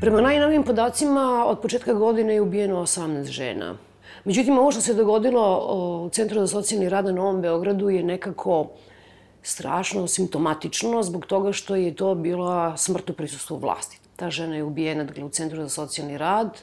[0.00, 3.89] Prema najnovijim podacima, od početka godine je ubijeno 18 žena.
[4.24, 5.66] Međutim, ovo što se dogodilo
[6.04, 8.66] u Centru za socijalni rad na Novom Beogradu je nekako
[9.42, 14.00] strašno simptomatično zbog toga što je to bila smrt u prisustvu vlasti.
[14.16, 16.58] Ta žena je ubijena dakle, u Centru za socijalni rad.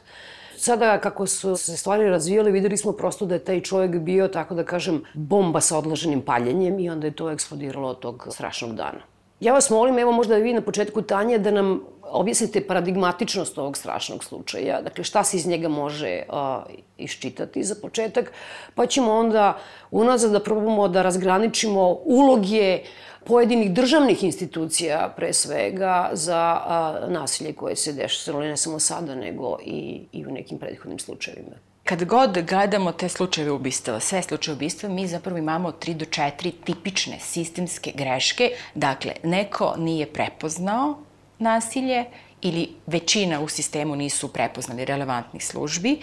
[0.57, 4.55] Sada, kako su se stvari razvijale, videli smo prosto da je taj čovjek bio, tako
[4.55, 9.16] da kažem, bomba sa odloženim paljenjem i onda je to eksplodiralo od tog strašnog dana.
[9.39, 14.23] Ja vas molim, evo možda vi na početku Tanja, da nam objasnite paradigmatičnost ovog strašnog
[14.23, 14.81] slučaja.
[14.81, 16.63] Dakle, šta se iz njega može a,
[16.97, 18.31] iščitati za početak,
[18.75, 19.57] pa ćemo onda
[19.91, 22.79] unazad da probamo da razgraničimo uloge
[23.25, 29.57] pojedinih državnih institucija, pre svega, za a, nasilje koje se dešava ne samo sada, nego
[29.65, 31.66] i, i u nekim prethodnim slučajevima.
[31.87, 36.51] Kad god gledamo te slučajeve ubistava, sve slučaje ubistva, mi zapravo imamo 3 do 4
[36.65, 38.51] tipične sistemske greške.
[38.75, 40.97] Dakle, neko nije prepoznao
[41.39, 42.05] nasilje
[42.41, 45.99] ili većina u sistemu nisu prepoznali relevantnih službi,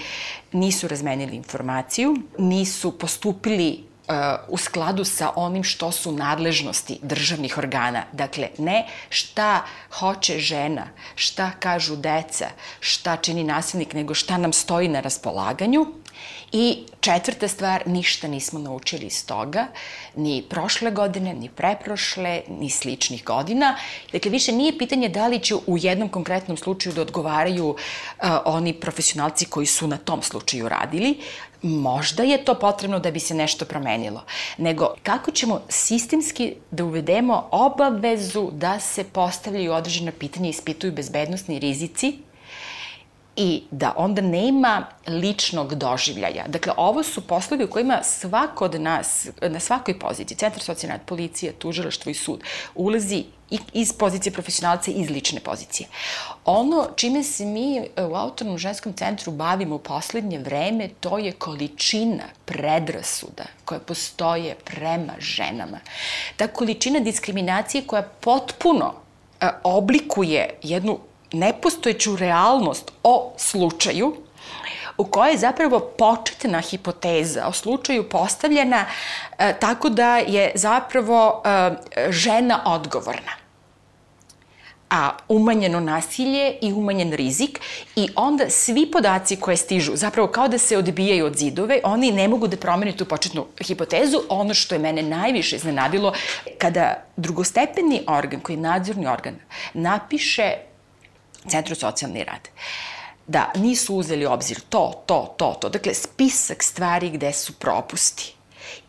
[0.53, 3.85] nisu razmenili informaciju, nisu postupili
[4.48, 8.05] u skladu sa onim što su nadležnosti državnih organa.
[8.12, 9.64] Dakle, ne šta
[9.98, 12.48] hoće žena, šta kažu deca,
[12.80, 15.86] šta čini nasilnik, nego šta nam stoji na raspolaganju.
[16.56, 19.66] I četvrta stvar, ništa nismo naučili iz toga,
[20.16, 23.77] ni prošle godine, ni preprošle, ni sličnih godina.
[24.12, 27.77] Dakle, više nije pitanje da li će u jednom konkretnom slučaju da odgovaraju uh,
[28.44, 31.19] oni profesionalci koji su na tom slučaju radili,
[31.62, 34.22] možda je to potrebno da bi se nešto promenilo,
[34.58, 41.59] nego kako ćemo sistemski da uvedemo obavezu da se postavljaju određena pitanja i ispituju bezbednostni
[41.59, 42.12] rizici
[43.37, 46.45] i da onda nema ličnog doživljaja.
[46.49, 51.53] Dakle, ovo su poslovi u kojima svako od nas, na svakoj poziciji, centar socijalne policija,
[51.59, 52.41] tužilaštvo i sud,
[52.75, 53.25] ulazi
[53.73, 55.89] iz pozicije profesionalca i iz lične pozicije.
[56.44, 62.25] Ono čime se mi u Autonomnom ženskom centru bavimo u poslednje vreme, to je količina
[62.44, 65.78] predrasuda koja postoje prema ženama.
[66.37, 68.94] Ta količina diskriminacije koja potpuno
[69.62, 70.99] oblikuje jednu
[71.34, 74.17] nepostojeću realnost o slučaju
[74.99, 78.84] u kojoj je zapravo početna hipoteza o slučaju postavljena
[79.39, 81.71] e, tako da je zapravo e,
[82.11, 83.44] žena odgovorna
[84.94, 87.61] a umanjeno nasilje i umanjen rizik
[87.97, 92.28] i onda svi podaci koje stižu, zapravo kao da se odbijaju od zidove, oni ne
[92.28, 94.21] mogu da promene tu početnu hipotezu.
[94.28, 96.12] Ono što je mene najviše iznenadilo,
[96.59, 99.34] kada drugostepeni organ, koji je nadzorni organ,
[99.75, 100.53] napiše
[101.49, 102.49] Centru socijalni rad
[103.27, 105.69] da nisu uzeli obzir to, to, to, to.
[105.69, 108.34] Dakle, spisak stvari gde su propusti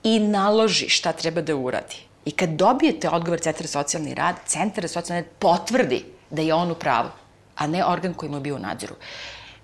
[0.03, 1.95] i naloži šta treba da uradi.
[2.25, 6.75] I kad dobijete odgovor Centra socijalni rad, Centar socijalni rad potvrdi da je on u
[6.75, 7.09] pravu,
[7.55, 8.95] a ne organ koji mu je bio u nadzoru.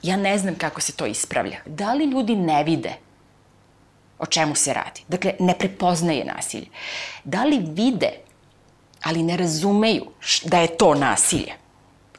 [0.03, 1.58] Ja ne znam kako se to ispravlja.
[1.66, 2.94] Da li ljudi ne vide
[4.19, 5.02] o čemu se radi?
[5.08, 6.68] Dakle, ne prepoznaje nasilje.
[7.23, 8.12] Da li vide,
[9.03, 10.06] ali ne razumeju
[10.44, 11.53] da je to nasilje?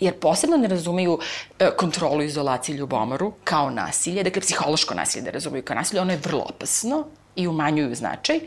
[0.04, 1.18] Jer posebno ne razumeju
[1.58, 6.20] e, kontrolu, izolaciju, ljubomoru kao nasilje, dakle psihološko nasilje da razumeju kao nasilje, ono je
[6.24, 7.04] vrlo opasno
[7.36, 8.40] i umanjuju značaj.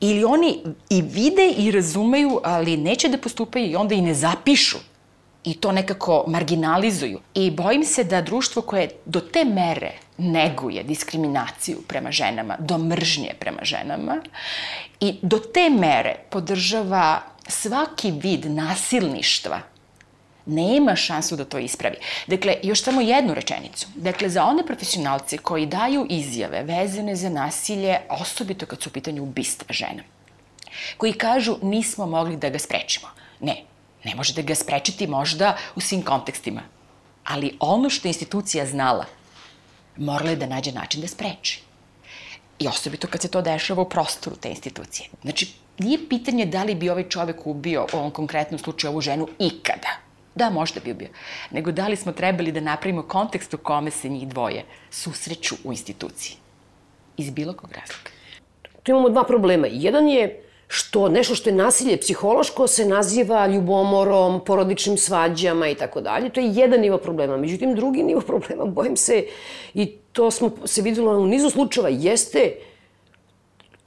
[0.00, 0.58] Ili oni
[0.90, 4.78] i vide i razumeju, ali neće da postupaju i onda i ne zapišu
[5.44, 7.20] i to nekako marginalizuju.
[7.34, 13.34] I bojim se da društvo koje do te mere neguje diskriminaciju prema ženama, do mržnje
[13.38, 14.22] prema ženama
[15.00, 19.60] i do te mere podržava svaki vid nasilništva
[20.46, 21.96] nema šansu da to ispravi.
[22.26, 23.86] Dakle, još samo jednu rečenicu.
[23.94, 29.22] Dakle, za one profesionalce koji daju izjave vezane za nasilje, osobito kad su u pitanju
[29.22, 30.02] ubistva žena,
[30.96, 33.08] koji kažu nismo mogli da ga sprečimo.
[33.40, 33.62] Ne,
[34.04, 36.62] ne možete ga sprečiti možda u svim kontekstima.
[37.24, 39.04] Ali ono što je institucija znala,
[39.96, 41.62] morala je da nađe način da spreči.
[42.58, 45.08] I osobito kad se to dešava u prostoru te institucije.
[45.22, 49.28] Znači, nije pitanje da li bi ovaj čovek ubio u ovom konkretnom slučaju ovu ženu
[49.38, 49.91] ikada
[50.34, 51.08] Da, možda bi bio.
[51.50, 55.72] Nego da li smo trebali da napravimo kontekst u kome se njih dvoje susreću u
[55.72, 56.36] instituciji.
[57.16, 58.10] Iz bilo kog razloga.
[58.82, 59.66] Tu imamo dva problema.
[59.70, 66.00] Jedan je što nešto što je nasilje psihološko se naziva ljubomorom, porodičnim svađama i tako
[66.00, 66.30] dalje.
[66.30, 67.36] To je jedan nivo problema.
[67.36, 69.24] Međutim, drugi nivo problema, bojim se,
[69.74, 72.54] i to smo se videlo u nizu slučajeva, jeste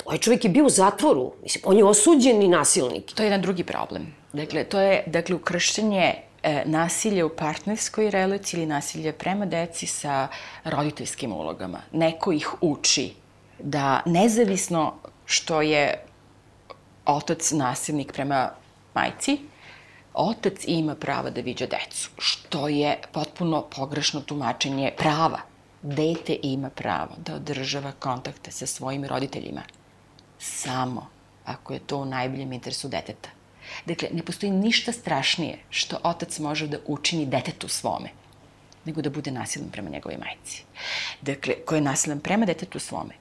[0.06, 1.31] ovaj čovjek je bio u zatvoru.
[1.44, 3.12] Mislim, on je osuđeni nasilnik.
[3.15, 4.15] To je jedan drugi problem.
[4.33, 6.21] Dakle, to je dakle, ukršćenje e,
[6.65, 10.27] nasilje u partnerskoj relaciji ili nasilje prema deci sa
[10.63, 11.81] roditeljskim ulogama.
[11.92, 13.13] Neko ih uči
[13.59, 14.94] da nezavisno
[15.25, 16.03] što je
[17.06, 18.50] otac nasilnik prema
[18.94, 19.38] majci,
[20.13, 25.39] otac ima prava da viđa decu, što je potpuno pogrešno tumačenje prava.
[25.81, 29.62] Dete ima pravo da održava kontakte sa svojim roditeljima
[30.39, 31.07] samo
[31.45, 33.30] ako je to u najboljem interesu deteta.
[33.85, 38.09] Dakle, ne postoji ništa strašnije što otac može da učini detetu svome,
[38.85, 40.63] nego da bude nasilan prema njegovoj majici.
[41.21, 43.13] Dakle, ko je nasilan prema detetu svome,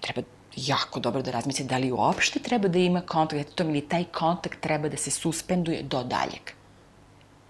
[0.00, 0.22] treba
[0.56, 4.60] jako dobro da razmisli da li uopšte treba da ima kontakt detetom ili taj kontakt
[4.60, 6.50] treba da se suspenduje do daljeg.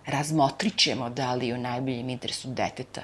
[0.07, 3.03] Razmotrit ćemo da li je u najboljem interesu deteta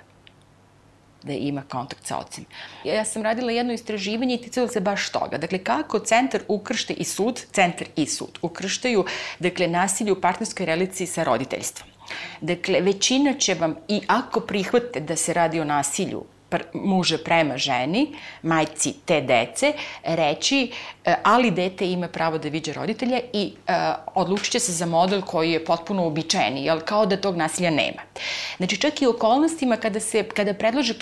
[1.22, 2.44] da ima kontakt sa ocem.
[2.84, 5.38] Ja sam radila jedno istraživanje i ticalo se baš toga.
[5.38, 9.04] Dakle, kako centar ukršte i sud, centar i sud, ukrštaju
[9.38, 11.88] dakle, nasilje u partnerskoj relaciji sa roditeljstvom.
[12.40, 16.24] Dakle, većina će vam, i ako prihvate da se radi o nasilju
[16.72, 19.72] muže prema ženi, majci te dece,
[20.04, 20.72] reći
[21.04, 23.74] e, ali dete ima pravo da viđe roditelja i uh,
[24.14, 28.02] odlučit će se za model koji je potpuno uobičajeni, jel kao da tog nasilja nema.
[28.56, 30.94] Znači čak i u okolnostima kada se kada predlože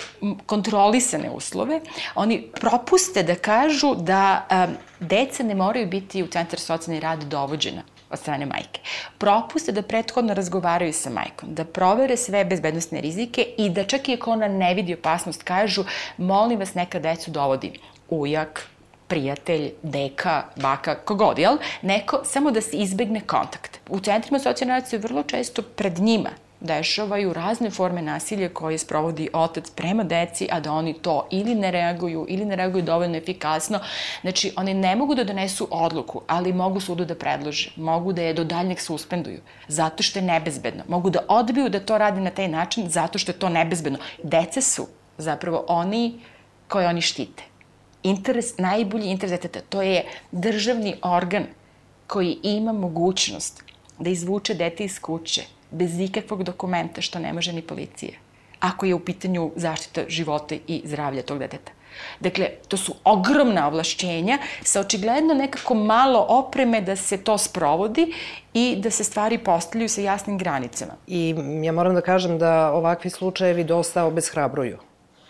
[0.45, 1.81] kontrolisane uslove,
[2.15, 7.83] oni propuste da kažu da um, deca ne moraju biti u centar socijalni rad dovođena
[8.11, 8.81] od strane majke.
[9.17, 14.13] Propuste da prethodno razgovaraju sa majkom, da provere sve bezbednostne rizike i da čak i
[14.13, 15.83] ako ona ne vidi opasnost, kažu,
[16.17, 17.73] molim vas, neka decu dovodi
[18.09, 18.67] ujak,
[19.07, 21.57] prijatelj, deka, baka, kogod, jel?
[21.81, 23.79] Neko, samo da se izbegne kontakt.
[23.89, 26.29] U centrima socijalne vrlo često pred njima
[26.59, 31.71] dešavaju razne forme nasilja koje sprovodi otac prema deci, a da oni to ili ne
[31.71, 33.79] reaguju, ili ne reaguju dovoljno efikasno.
[34.21, 38.33] Znači, oni ne mogu da donesu odluku, ali mogu sudu da predlože, mogu da je
[38.33, 40.83] do daljnjeg suspenduju, zato što je nebezbedno.
[40.87, 43.99] Mogu da odbiju da to radi na taj način, zato što je to nebezbedno.
[44.23, 46.19] Dece su zapravo oni
[46.67, 47.43] koje oni štite.
[48.03, 51.45] Interes, najbolji interes deteta, to je državni organ
[52.07, 53.63] koji ima mogućnost
[53.99, 58.13] da izvuče dete iz kuće, bez ikakvog dokumenta, što ne može ni policija,
[58.59, 61.71] ako je u pitanju zaštita života i zdravlja tog deteta.
[62.19, 68.13] Dakle, to su ogromna ovlašćenja sa očigledno nekako malo opreme da se to sprovodi
[68.53, 70.93] i da se stvari postavljaju sa jasnim granicama.
[71.07, 74.77] I ja moram da kažem da ovakvi slučajevi dosta obezhrabruju.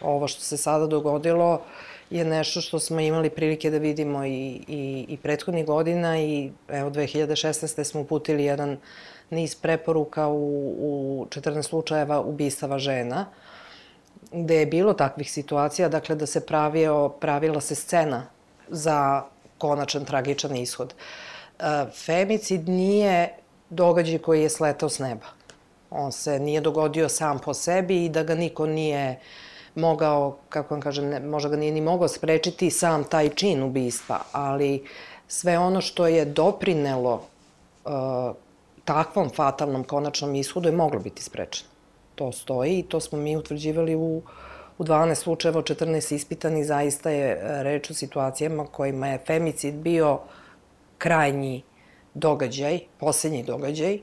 [0.02, 1.62] Ovo što se sada dogodilo
[2.10, 6.90] je nešto što smo imali prilike da vidimo i, i, i prethodnih godina i evo
[6.90, 7.84] 2016.
[7.84, 8.80] smo uputili jedan uh,
[9.30, 13.26] niz preporuka u, u 14 slučajeva ubistava žena,
[14.32, 18.24] gde je bilo takvih situacija, dakle da se pravio, pravila se scena
[18.68, 19.24] za
[19.58, 20.94] konačan tragičan ishod.
[20.94, 21.64] E,
[22.06, 23.30] femicid nije
[23.70, 25.26] događaj koji je sletao s neba.
[25.90, 29.20] On se nije dogodio sam po sebi i da ga niko nije
[29.76, 34.20] mogao, kako vam kažem, ne, možda ga nije ni mogao sprečiti sam taj čin ubistva,
[34.32, 34.86] ali
[35.28, 37.14] sve ono što je doprinelo
[37.86, 37.92] uh,
[38.90, 41.70] takvom fatalnom konačnom ishodu je moglo biti sprečeno.
[42.16, 44.22] To stoji i to smo mi utvrđivali u,
[44.78, 50.20] u 12 slučajeva, 14 ispitani, zaista je e, reč o situacijama kojima je femicid bio
[50.98, 51.64] krajnji
[52.14, 54.00] događaj, poslednji događaj,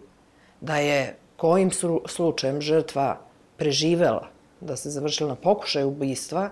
[0.61, 1.71] da je kojim
[2.07, 3.19] slučajem žrtva
[3.57, 4.29] preživela,
[4.61, 6.51] da se završila na pokušaj ubistva,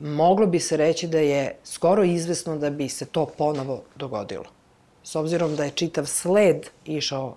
[0.00, 4.59] moglo bi se reći da je skoro izvesno da bi se to ponovo dogodilo
[5.04, 7.36] s obzirom da je čitav sled išao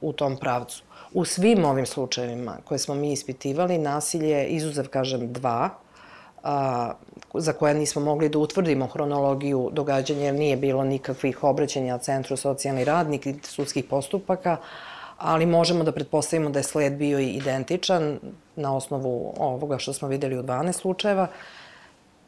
[0.00, 0.82] u tom pravcu.
[1.12, 5.70] U svim ovim slučajevima koje smo mi ispitivali, nasilje, izuzev, kažem, dva,
[6.42, 6.92] a,
[7.34, 12.84] za koje nismo mogli da utvrdimo hronologiju događanja, jer nije bilo nikakvih obraćanja Centru socijalni
[12.84, 14.56] rad, niti sudskih postupaka,
[15.18, 18.18] ali možemo da pretpostavimo da je sled bio i identičan
[18.56, 21.26] na osnovu ovoga što smo videli u 12 slučajeva.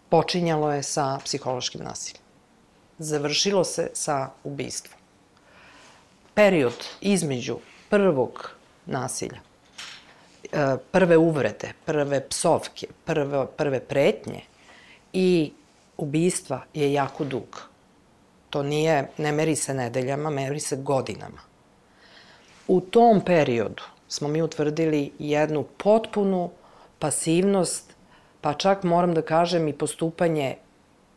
[0.08, 2.21] Počinjalo je sa psihološkim nasiljem
[3.02, 4.98] završilo se sa ubistvom.
[6.34, 7.58] Period između
[7.90, 8.50] prvog
[8.86, 9.40] nasilja,
[10.52, 14.40] e, prve uvrede, prve psovke, prve, prve pretnje
[15.12, 15.52] i
[15.96, 17.62] ubistva je jako dug.
[18.50, 21.40] To nije, ne meri se nedeljama, meri se godinama.
[22.68, 26.50] U tom periodu smo mi utvrdili jednu potpunu
[26.98, 27.94] pasivnost,
[28.40, 30.56] pa čak moram da kažem i postupanje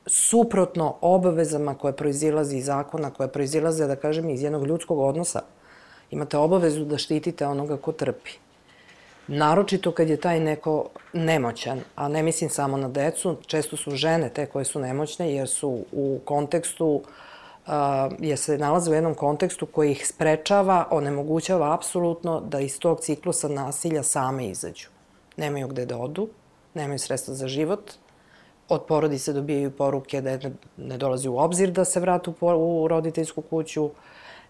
[0.06, 5.42] suprotno obavezama koje proizilazi iz zakona, koje proizilaze, da kažem, iz jednog ljudskog odnosa.
[6.12, 8.32] Imate obavezu da štitite onoga ko trpi.
[9.28, 14.30] Naročito kad je taj neko nemoćan, a ne mislim samo na decu, često su žene
[14.30, 17.04] te koje su nemoćne jer su u kontekstu uh,
[18.20, 23.48] jer se nalaze u jednom kontekstu koji ih sprečava, onemogućava apsolutno da iz tog ciklusa
[23.48, 24.88] nasilja same izađu.
[25.38, 26.30] Nemaju gde da odu,
[26.74, 27.92] nemaju sredstva za život,
[28.70, 30.38] od porodice dobijaju poruke da
[30.78, 33.90] ne, dolazi u obzir da se vratu u roditeljsku kuću,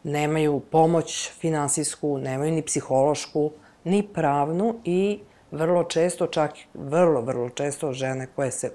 [0.04, 3.52] nemaju pomoć finansijsku, nemaju ni psihološku,
[3.84, 5.20] ni pravnu i
[5.52, 8.72] vrlo često, čak vrlo, vrlo često žene koje se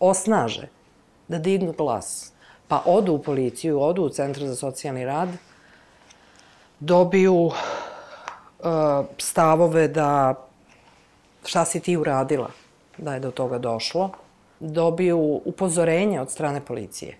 [0.00, 0.68] osnaže
[1.28, 2.32] da dignu glas,
[2.68, 5.28] pa odu u policiju, odu u centar za socijalni rad,
[6.80, 7.52] dobiju uh,
[9.18, 10.34] stavove da
[11.44, 12.50] šta si ti uradila
[12.98, 14.10] da je do toga došlo,
[14.60, 17.16] dobiju upozorenje od strane policije.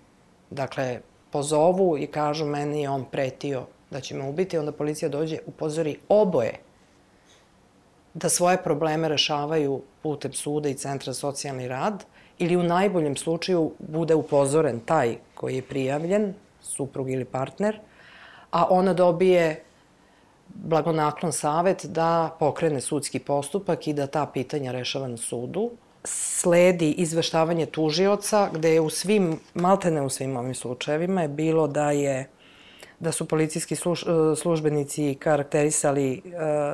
[0.51, 5.39] Dakle, pozovu i kažu meni je on pretio da će me ubiti, onda policija dođe,
[5.47, 6.59] upozori oboje
[8.15, 12.05] da svoje probleme rešavaju putem suda i centra socijalni rad
[12.39, 17.81] ili u najboljem slučaju bude upozoren taj koji je prijavljen, suprug ili partner,
[18.51, 19.63] a ona dobije
[20.49, 25.71] blagonaklon savet da pokrene sudski postupak i da ta pitanja rešava na sudu.
[26.05, 31.91] Sledi izveštavanje tužioca, gde je u svim, maltene u svim ovim slučajevima je bilo da
[31.91, 32.29] je
[33.01, 36.21] da su policijski služ, e, službenici karakterisali e,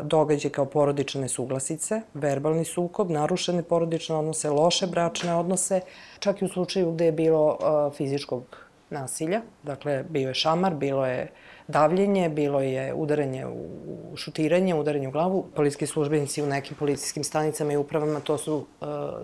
[0.03, 5.81] događaj kao porodične nesuglasice, verbalni sukob, narušene porodične odnose, loše bračne odnose,
[6.19, 8.57] čak i u slučaju gde je bilo e, fizičkog
[8.91, 9.43] nasilja.
[9.63, 11.31] Dakle, bio je šamar, bilo je
[11.69, 15.47] davljenje, bilo je udaranje u šutiranje, udaranje u glavu.
[15.55, 18.67] Policijski službenici u nekim policijskim stanicama i upravama to su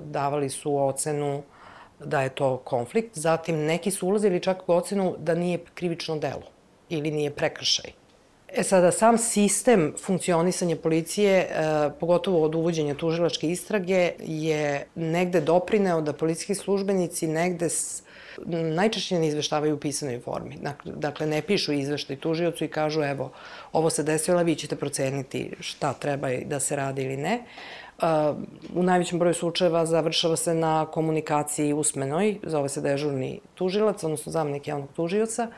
[0.05, 1.43] davali su ocenu
[2.05, 3.19] da je to konflikt.
[3.19, 6.49] Zatim neki su ulazili čak u ocenu da nije krivično delo
[6.89, 7.93] ili nije prekršaj.
[8.55, 11.47] E sada, sam sistem funkcionisanja policije, e,
[12.01, 18.03] pogotovo od uvođenja tužilačke istrage, je negde doprineo da policijski službenici negde s,
[18.75, 20.59] najčešće ne izveštavaju u pisanoj formi.
[20.85, 23.31] Dakle, ne pišu izveštaj tužiocu i kažu, evo,
[23.73, 27.45] ovo se desilo, vi ćete proceniti šta treba da se radi ili ne
[28.75, 34.69] u najvećem broju slučajeva završava se na komunikaciji usmenoj, zove se dežurni tužilac, odnosno zamenik
[34.69, 35.49] javnog tužioca,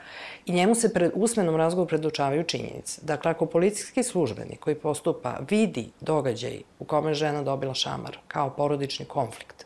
[0.46, 3.00] i njemu se pred usmenom razgovoru predučavaju činjenice.
[3.02, 9.06] Dakle, ako policijski službenik koji postupa vidi događaj u kome žena dobila šamar kao porodični
[9.06, 9.63] konflikt,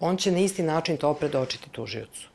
[0.00, 2.28] on će na isti način to predočiti tužiocu.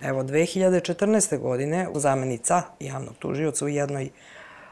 [0.00, 1.38] Evo, 2014.
[1.38, 4.10] godine zamenica javnog tužioca u jednoj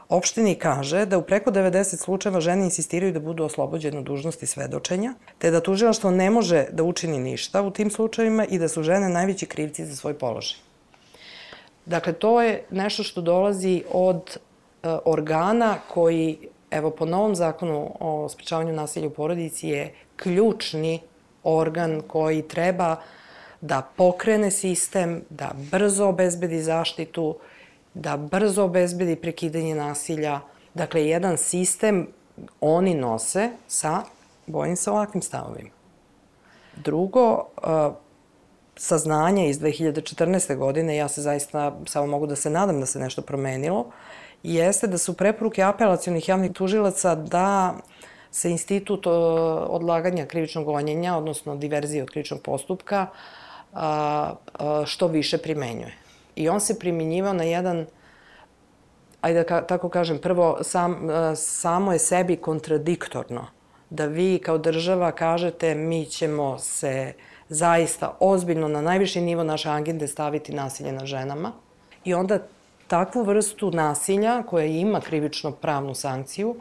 [0.09, 5.51] opštini kaže da u preko 90 slučajeva žene insistiraju da budu oslobođene dužnosti svedočenja, te
[5.51, 9.45] da tužilaštvo ne može da učini ništa u tim slučajevima i da su žene najveći
[9.45, 10.59] krivci za svoj položaj.
[11.85, 16.37] Dakle, to je nešto što dolazi od e, organa koji,
[16.71, 20.99] evo, po novom zakonu o sprečavanju nasilja u porodici je ključni
[21.43, 22.95] organ koji treba
[23.61, 27.37] da pokrene sistem, da brzo obezbedi zaštitu,
[27.93, 30.39] da brzo obezbedi prekidanje nasilja.
[30.73, 32.07] Dakle, jedan sistem
[32.61, 34.03] oni nose sa,
[34.47, 35.69] bojim se, ovakvim stavovima.
[36.75, 37.93] Drugo, uh,
[38.75, 40.55] saznanje iz 2014.
[40.55, 43.91] godine, ja se zaista samo mogu da se nadam da se nešto promenilo,
[44.43, 47.75] jeste da su preporuke apelacijonih javnih tužilaca da
[48.31, 49.13] se institut uh,
[49.69, 53.07] odlaganja krivičnog gonjenja, odnosno diverzije od krivičnog postupka,
[53.73, 53.79] uh,
[54.85, 56.01] što više primenjuje.
[56.35, 57.85] I on se primjenjivao na jedan,
[59.21, 63.47] ajde da tako kažem, prvo sam, e, samo je sebi kontradiktorno
[63.89, 67.13] da vi kao država kažete mi ćemo se
[67.49, 71.51] zaista ozbiljno na najviši nivo naše agende staviti nasilje na ženama
[72.05, 72.39] i onda
[72.87, 76.55] takvu vrstu nasilja koja ima krivično pravnu sankciju uh,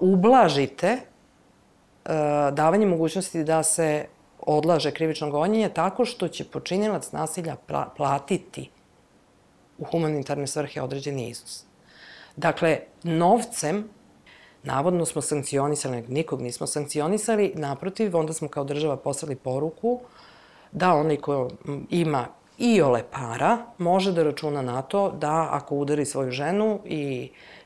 [0.00, 2.10] ublažite uh,
[2.52, 4.06] davanje mogućnosti da se
[4.40, 7.56] odlaže krivično gonjenje tako što će počinilac nasilja
[7.96, 8.70] platiti
[9.78, 11.64] u humanitarne svrhe određeni iznos.
[12.36, 13.88] Dakle, novcem,
[14.62, 20.00] navodno smo sankcionisali, nikog nismo sankcionisali, naprotiv, onda smo kao država poslali poruku
[20.72, 21.50] da onaj ko
[21.90, 22.26] ima
[22.58, 27.57] i ole para može da računa na to da ako udari svoju ženu i Uh,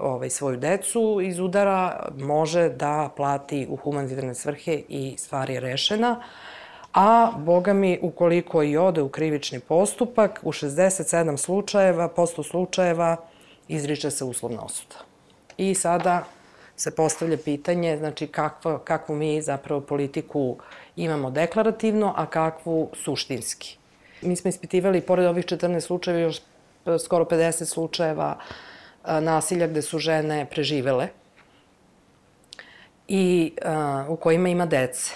[0.00, 6.22] ovaj, svoju decu iz udara, može da plati u humanitarne svrhe i stvar je rešena.
[6.94, 13.16] A, boga mi, ukoliko i ode u krivični postupak, u 67 slučajeva, posto slučajeva,
[13.68, 14.96] izriče se uslovna osuda.
[15.56, 16.24] I sada
[16.76, 20.56] se postavlja pitanje, znači, kakva, kakvu mi zapravo politiku
[20.96, 23.78] imamo deklarativno, a kakvu suštinski.
[24.22, 26.40] Mi smo ispitivali, pored ovih 14 slučajeva, još
[27.04, 28.75] skoro 50 slučajeva uh,
[29.20, 31.08] nasilja gde su žene preživele
[33.08, 33.52] i
[34.08, 35.14] u kojima ima dece.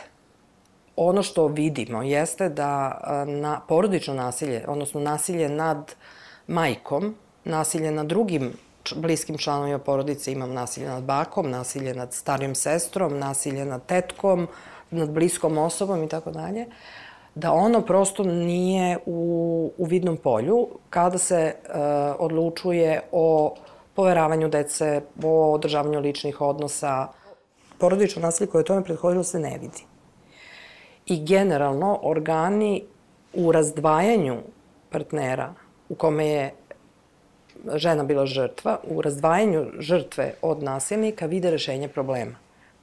[0.96, 5.94] Ono što vidimo jeste da na porodično nasilje, odnosno nasilje nad
[6.46, 8.52] majkom, nasilje nad drugim
[8.96, 14.48] bliskim članovima porodice, imam nasilje nad bakom, nasilje nad starijom sestrom, nasilje nad tetkom,
[14.90, 16.66] nad bliskom osobom i tako dalje,
[17.34, 21.74] da ono prosto nije u, u vidnom polju kada se uh,
[22.18, 23.54] odlučuje o
[24.00, 27.08] poveravanju dece, o održavanju ličnih odnosa.
[27.78, 29.84] Porodično nasilje koje tome prethodilo se ne vidi.
[31.06, 32.82] I generalno organi
[33.34, 34.38] u razdvajanju
[34.90, 35.52] partnera
[35.88, 36.54] u kome je
[37.74, 42.36] žena bila žrtva, u razdvajanju žrtve od nasilnika vide rešenje problema.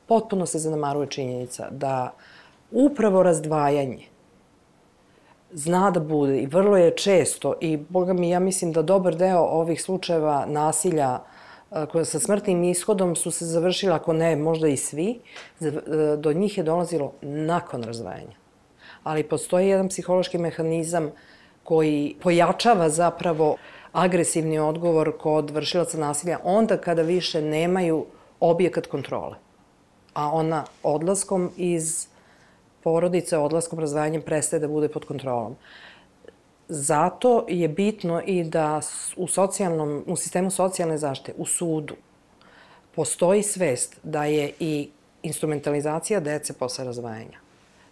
[0.07, 2.13] Potpuno se zanemaruje činjenica da
[2.71, 4.05] upravo razdvajanje
[5.51, 9.39] zna da bude i vrlo je često i boga mi ja mislim da dobar deo
[9.39, 11.20] ovih slučajeva nasilja
[11.92, 15.20] koja sa smrtnim ishodom su se završila, ako ne možda i svi,
[15.62, 15.72] e,
[16.18, 18.36] do njih je dolazilo nakon razdvajanja.
[19.04, 21.12] Ali postoji jedan psihološki mehanizam
[21.63, 23.56] koji pojačava zapravo
[23.92, 28.06] agresivni odgovor kod vršilaca nasilja onda kada više nemaju
[28.39, 29.36] objekat kontrole.
[30.13, 32.08] A ona odlaskom iz
[32.88, 35.56] porodice, odlaskom, razdvajanjem prestaje da bude pod kontrolom.
[36.70, 38.82] Zato je bitno i da
[39.15, 41.96] u, socijalnom, u sistemu socijalne zaštite, u sudu,
[42.96, 44.89] postoji svest da je i
[45.24, 47.39] instrumentalizacija dece posle razvajanja.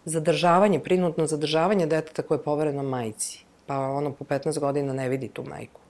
[0.05, 5.27] Zadržavanje, prinutno zadržavanje deteta koje je povereno majci, pa ono po 15 godina ne vidi
[5.27, 5.85] tu majku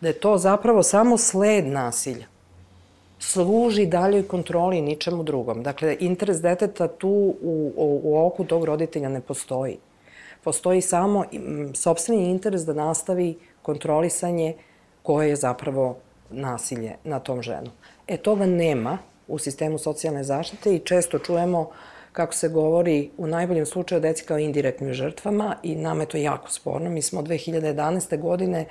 [0.00, 2.26] da je to zapravo samo sled nasilja.
[3.18, 5.62] Služi daljoj kontroli i ničemu drugom.
[5.62, 7.08] Dakle, interes deteta tu
[7.42, 9.76] u, u, u oku tog roditelja ne postoji.
[10.44, 11.24] Postoji samo
[11.74, 14.54] sobstveni interes da nastavi kontrolisanje
[15.02, 15.96] koje je zapravo
[16.30, 17.70] nasilje na tom ženu.
[18.06, 18.98] E, toga nema
[19.28, 21.70] u sistemu socijalne zaštite i često čujemo
[22.12, 26.50] kako se govori u najboljem slučaju deci kao indirektnim žrtvama i nama je to jako
[26.50, 26.90] sporno.
[26.90, 28.20] Mi smo od 2011.
[28.20, 28.66] godine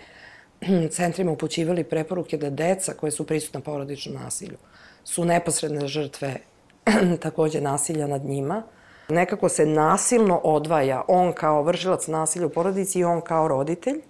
[0.91, 4.57] centrima upućivali preporuke da deca koje su prisutna porodičnom nasilju
[5.03, 6.35] su neposredne žrtve
[7.23, 8.63] takođe nasilja nad njima.
[9.09, 14.01] Nekako se nasilno odvaja on kao vršilac nasilja u porodici i on kao roditelj.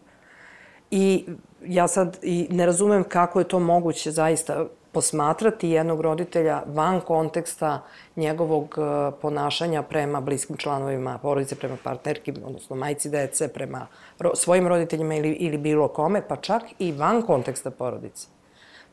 [0.92, 1.26] I
[1.66, 7.82] ja sad i ne razumem kako je to moguće zaista posmatrati jednog roditelja van konteksta
[8.16, 13.88] njegovog e, ponašanja prema bliskim članovima porodice, prema partnerki, odnosno majci dece, prema
[14.20, 18.28] ro svojim roditeljima ili, ili bilo kome, pa čak i van konteksta porodice.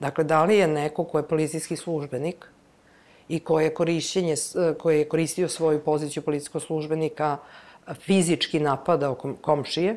[0.00, 2.46] Dakle, da li je neko ko je policijski službenik
[3.28, 7.36] i ko je, korišćenje, e, ko je koristio svoju poziciju policijskog službenika
[7.92, 9.96] fizički napadao komšije,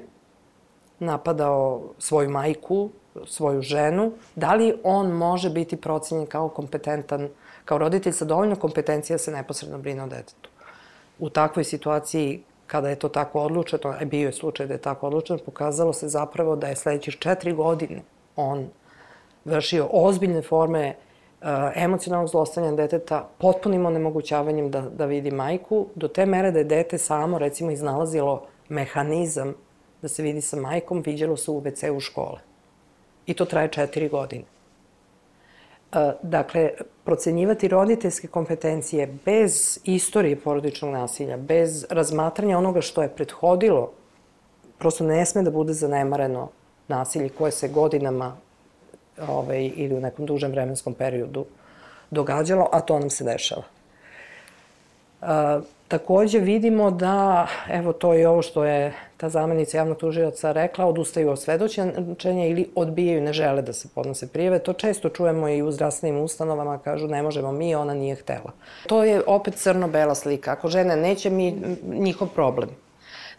[1.00, 2.90] napadao svoju majku,
[3.26, 7.30] svoju ženu, da li on može biti procenjen kao kompetentan,
[7.66, 10.50] kao roditelj sa dovoljno kompetencija da se neposredno brine o detetu.
[11.20, 15.08] U takvoj situaciji, kada je to tako odlučeno, a bio je slučaj da je tako
[15.08, 18.02] odlučeno, pokazalo se zapravo da je sledećih četiri godine
[18.36, 18.70] on
[19.46, 26.26] vršio ozbiljne forme uh, emocionalnog zlostavljanja deteta, potpunim onemogućavanjem da, da vidi majku, do te
[26.26, 29.54] mere da je dete samo, recimo, iznalazilo mehanizam
[30.02, 32.40] da se vidi sa majkom, viđalo se u WC u škole.
[33.28, 34.44] I to traje četiri godine.
[35.94, 36.72] E, dakle,
[37.04, 43.92] procenjivati roditeljske kompetencije bez istorije porodičnog nasilja, bez razmatranja onoga što je prethodilo,
[44.78, 46.50] prosto ne sme da bude zanemareno
[46.88, 48.38] nasilje koje se godinama
[49.28, 51.46] ovaj, ili u nekom dužem vremenskom periodu
[52.12, 53.63] događalo, a to nam se dešava.
[55.88, 61.30] Takođe vidimo da, evo to je ovo što je ta zamenica javnog tužioca rekla, odustaju
[61.30, 64.60] od svedočenja ili odbijaju, ne žele da se podnose prijeve.
[64.60, 68.52] To često čujemo i u zdravstvenim ustanovama, kažu ne možemo mi, ona nije htela.
[68.88, 70.52] To je opet crno-bela slika.
[70.52, 71.56] Ako žene neće, mi,
[71.88, 72.69] njihov problem.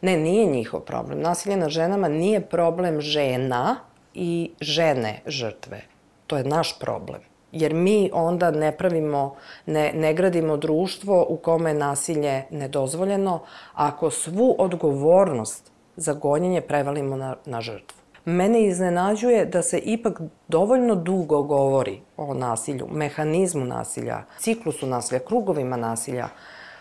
[0.00, 1.20] Ne, nije njihov problem.
[1.20, 3.76] Nasilje na ženama nije problem žena
[4.14, 5.80] i žene žrtve.
[6.26, 9.34] To je naš problem jer mi onda ne pravimo,
[9.66, 13.40] ne, ne gradimo društvo u kome je nasilje nedozvoljeno
[13.74, 17.98] ako svu odgovornost za gonjenje prevalimo na, na žrtvu.
[18.24, 25.76] Mene iznenađuje da se ipak dovoljno dugo govori o nasilju, mehanizmu nasilja, ciklusu nasilja, krugovima
[25.76, 26.28] nasilja,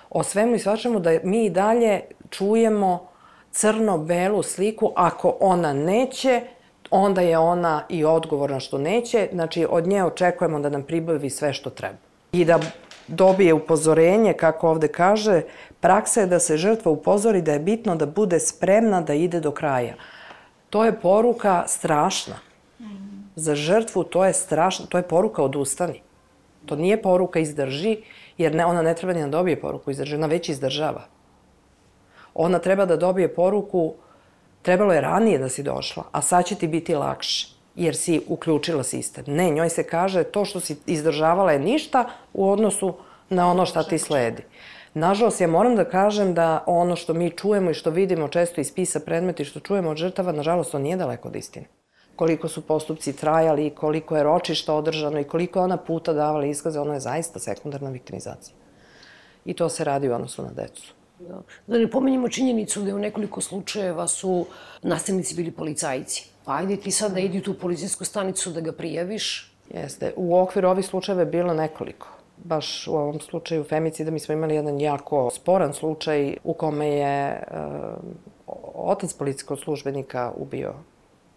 [0.10, 3.08] o svemu i svačemu da mi i dalje čujemo
[3.52, 6.42] crno-belu sliku, ako ona neće,
[6.92, 11.54] onda je ona i odgovorna što neće, znači od nje očekujemo da nam pribavi sve
[11.54, 11.98] što treba.
[12.32, 12.60] I da
[13.08, 15.42] dobije upozorenje, kako ovde kaže,
[15.80, 19.52] praksa je da se žrtva upozori da je bitno da bude spremna da ide do
[19.52, 19.94] kraja.
[20.70, 22.36] To je poruka strašna.
[23.36, 26.02] Za žrtvu to je strašno, to je poruka odustani.
[26.66, 27.98] To nije poruka izdrži,
[28.38, 31.06] Jer ne, ona ne treba ni da dobije poruku iz države, ona već izdržava.
[32.34, 33.94] Ona treba da dobije poruku,
[34.68, 38.84] trebalo je ranije da si došla, a sad će ti biti lakše jer si uključila
[38.84, 39.24] sistem.
[39.28, 42.04] Ne, njoj se kaže to što si izdržavala je ništa
[42.34, 42.94] u odnosu
[43.30, 44.44] na ono šta ti sledi.
[44.94, 48.68] Nažalost, ja moram da kažem da ono što mi čujemo i što vidimo često iz
[48.68, 51.66] spisa predmeta i što čujemo od žrtava, nažalost, to nije daleko od istine.
[52.16, 56.80] Koliko su postupci trajali, koliko je ročišta održano i koliko je ona puta davala izkaze,
[56.80, 58.56] ono je zaista sekundarna viktimizacija.
[59.46, 60.97] I to se radi u odnosu na decu.
[61.20, 61.42] Da.
[61.68, 64.46] da ne pomenjamo činjenicu da je u nekoliko slučajeva su
[64.84, 66.30] nastavnici bili policajci.
[66.46, 69.54] Pa ajde ti sad da idi tu policijsku stanicu da ga prijaviš.
[69.70, 70.14] Jeste.
[70.16, 74.56] U okviru ovih slučajeva je bilo nekoliko baš u ovom slučaju femicida mi smo imali
[74.56, 80.74] jedan jako sporan slučaj u kome je uh, otac policijskog službenika ubio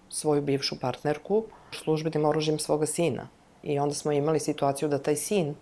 [0.08, 3.28] svoju bivšu partnerku službenim oružjem svoga sina.
[3.62, 5.54] I onda smo imali situaciju da taj sin,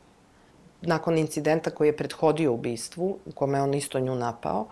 [0.82, 4.66] nakon incidenta koji je prethodio ubistvu, u kome on isto nju napao,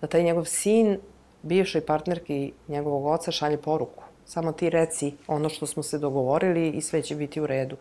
[0.00, 0.98] da taj njegov sin
[1.42, 4.04] bivšoj partnerki njegovog oca šalje poruku.
[4.24, 7.76] Samo ti reci ono što smo se dogovorili i sve će biti u redu.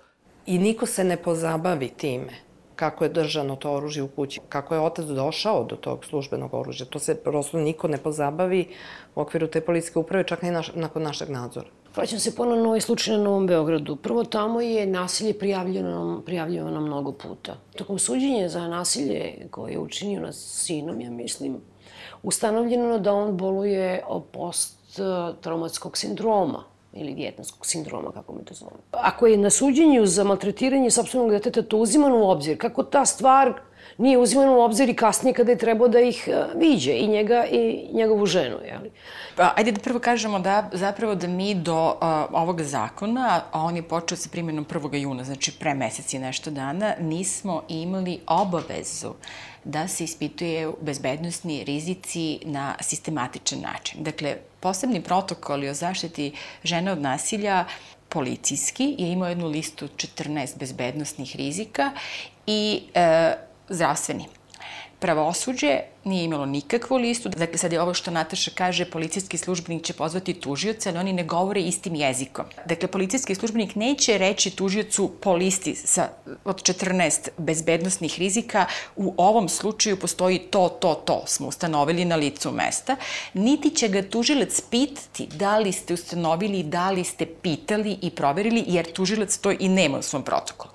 [0.46, 2.34] I niko se ne pozabavi time
[2.76, 6.86] kako je držano to oružje u kući, kako je otac došao do tog službenog oružja.
[6.86, 8.68] To se prosto niko ne pozabavi
[9.16, 11.68] u okviru te policijske uprave, čak i naš, nakon našeg nadzora.
[11.96, 13.96] Vraćam se ponovno na ovaj slučaj na Novom Beogradu.
[13.96, 17.56] Prvo, tamo je nasilje prijavljeno, prijavljeno mnogo puta.
[17.76, 21.58] Tokom suđenja za nasilje koje je učinio nad sinom, ja mislim,
[22.24, 28.80] ustanovljeno da on boluje o post-traumatskog sindroma ili vjetnanskog sindroma, kako mi to zovemo.
[28.92, 33.54] Ako je na suđenju za maltretiranje sobstvenog deteta to uzimano u obzir, kako ta stvar
[33.98, 37.46] nije uzimano u obzir i kasnije kada je trebao da ih uh, viđe, i njega
[37.52, 38.91] i njegovu ženu, jeli?
[39.36, 41.98] Pa, ajde da prvo kažemo da zapravo da mi do uh,
[42.32, 44.96] ovog zakona, a on je počeo sa primjenom 1.
[44.96, 49.13] juna, znači pre meseci nešto dana, nismo imali obavezu
[49.63, 54.04] da se ispituje bezbednostni rizici na sistematičan način.
[54.04, 56.32] Dakle, posebni protokoli o zaštiti
[56.63, 57.65] žene od nasilja
[58.10, 61.91] policijski je imao jednu listu 14 bezbednostnih rizika
[62.48, 63.34] i e,
[63.74, 64.28] zdravstveni
[65.04, 67.30] pravosuđe nije imalo nikakvu listu.
[67.30, 71.24] Dakle, sad je ovo što Nataša kaže, policijski službenik će pozvati tužioca, ali oni ne
[71.24, 72.46] govore istim jezikom.
[72.66, 76.08] Dakle, policijski službenik neće reći tužiocu po listi sa,
[76.46, 82.52] od 14 bezbednostnih rizika, u ovom slučaju postoji to, to, to, smo ustanovili na licu
[82.52, 82.96] mesta,
[83.34, 88.64] niti će ga tužilac pitati da li ste ustanovili, da li ste pitali i proverili,
[88.68, 90.72] jer tužilac to i nema u svom protokolu.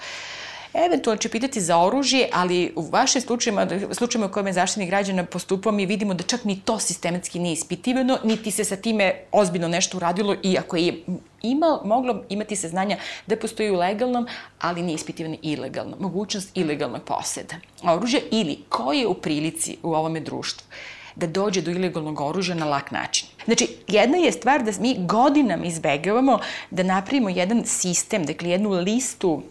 [0.86, 5.24] Eventualno će pitati za oružje, ali u vašim slučajima, slučajima u kojima je zaštitnik građana
[5.24, 9.68] postupao, mi vidimo da čak ni to sistematski nije ispitivano, niti se sa time ozbiljno
[9.68, 11.04] nešto uradilo, iako je
[11.42, 14.26] ima, moglo imati saznanja da postoji u legalnom,
[14.60, 15.96] ali nije ispitivano ilegalno.
[16.00, 20.66] Mogućnost ilegalnog poseda oružja ili ko je u prilici u ovome društvu
[21.16, 23.28] da dođe do ilegalnog oružja na lak način.
[23.44, 26.38] Znači, jedna je stvar da mi godinama izbegavamo
[26.70, 29.42] da napravimo jedan sistem, dakle jednu listu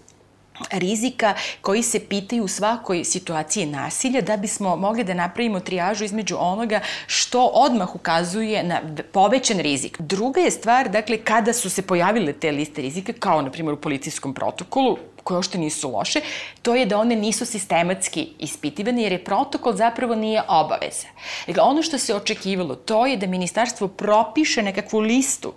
[0.71, 6.35] rizika koji se pitaju u svakoj situaciji nasilja da bismo mogli da napravimo trijažu između
[6.39, 10.01] onoga što odmah ukazuje na povećan rizik.
[10.01, 13.81] Druga je stvar, dakle, kada su se pojavile te liste rizika, kao na primjer u
[13.81, 16.21] policijskom protokolu, koje ošte nisu loše,
[16.61, 21.07] to je da one nisu sistematski ispitivane, jer je protokol zapravo nije obaveza.
[21.47, 25.53] Dakle, ono što se očekivalo, to je da ministarstvo propiše nekakvu listu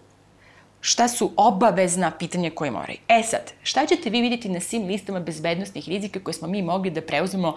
[0.80, 2.98] šta su obavezna pitanja koje moraju.
[3.08, 6.90] E sad, šta ćete vi vidjeti na svim listama bezbednostnih rizika koje smo mi mogli
[6.90, 7.56] da preuzmemo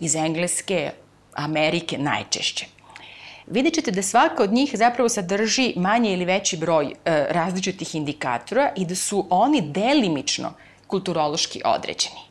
[0.00, 0.90] iz Engleske,
[1.34, 2.66] Amerike najčešće?
[3.46, 8.72] Vidjet ćete da svaka od njih zapravo sadrži manje ili veći broj e, različitih indikatora
[8.76, 10.52] i da su oni delimično
[10.86, 12.28] kulturološki određeni.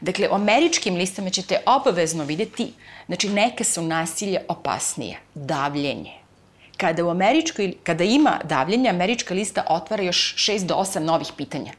[0.00, 2.72] Dakle, u američkim listama ćete obavezno vidjeti,
[3.06, 6.19] znači neke su nasilje opasnije, davljenje,
[6.80, 11.72] kada u američkoj, kada ima davljenja, američka lista otvara još 6 do 8 novih pitanja.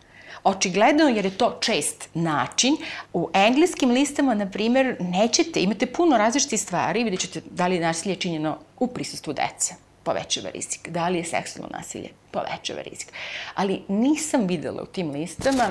[0.44, 2.78] Očigledno jer je to čest način.
[3.14, 7.82] U engleskim listama, na primer, nećete, imate puno različitih stvari, vidjet ćete da li je
[7.82, 10.90] nasilje činjeno u prisustvu dece povećava rizik.
[10.90, 12.10] Da li je seksualno nasilje?
[12.32, 13.14] Povećava rizik.
[13.56, 15.70] Ali nisam videla u tim listama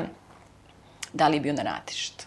[1.13, 2.25] da li je bio na ratištu.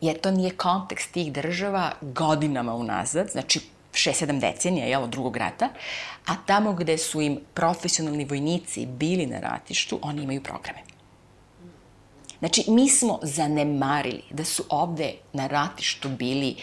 [0.00, 3.60] Jer to nije kontekst tih država godinama unazad, znači
[3.92, 5.68] 6-7 decenija, jel, od drugog rata,
[6.26, 10.78] a tamo gde su im profesionalni vojnici bili na ratištu, oni imaju programe.
[12.38, 16.56] Znači, mi smo zanemarili da su ovde na ratištu bili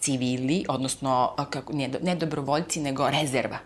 [0.00, 3.58] civili, odnosno kako, ne, ne dobrovoljci, nego rezerva.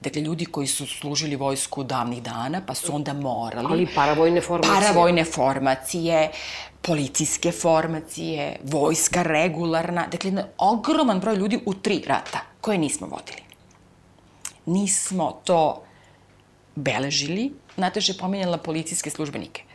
[0.00, 3.66] Dakle, ljudi koji su služili vojsku davnih dana, pa su onda morali...
[3.70, 4.80] Ali paravojne formacije.
[4.80, 6.30] Paravojne formacije,
[6.82, 10.06] policijske formacije, vojska regularna.
[10.06, 13.42] Dakle, jedan ogroman broj ljudi u tri rata koje nismo vodili.
[14.66, 15.82] Nismo to
[16.74, 17.52] beležili.
[17.76, 19.67] Nataša je pominjala policijske službenike.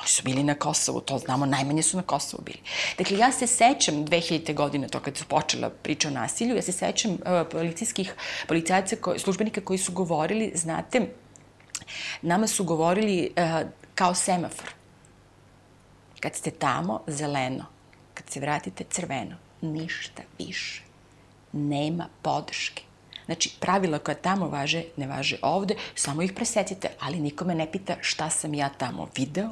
[0.00, 2.58] Oni su bili na Kosovu, to znamo, najmanje su na Kosovu bili.
[2.98, 4.54] Dakle, ja se sećam 2000.
[4.54, 7.18] godine, to kad su počela priča o nasilju, ja se sećam uh,
[7.50, 8.14] policijskih
[8.48, 11.06] policajaca, službenika koji su govorili, znate,
[12.22, 14.72] nama su govorili uh, kao semafor.
[16.20, 17.64] Kad ste tamo, zeleno.
[18.14, 19.36] Kad se vratite, crveno.
[19.60, 20.82] Ništa više.
[21.52, 22.82] Nema podrške.
[23.30, 27.96] Znači, pravila koja tamo važe, ne važe ovde, samo ih presetite, ali nikome ne pita
[28.00, 29.50] šta sam ja tamo video,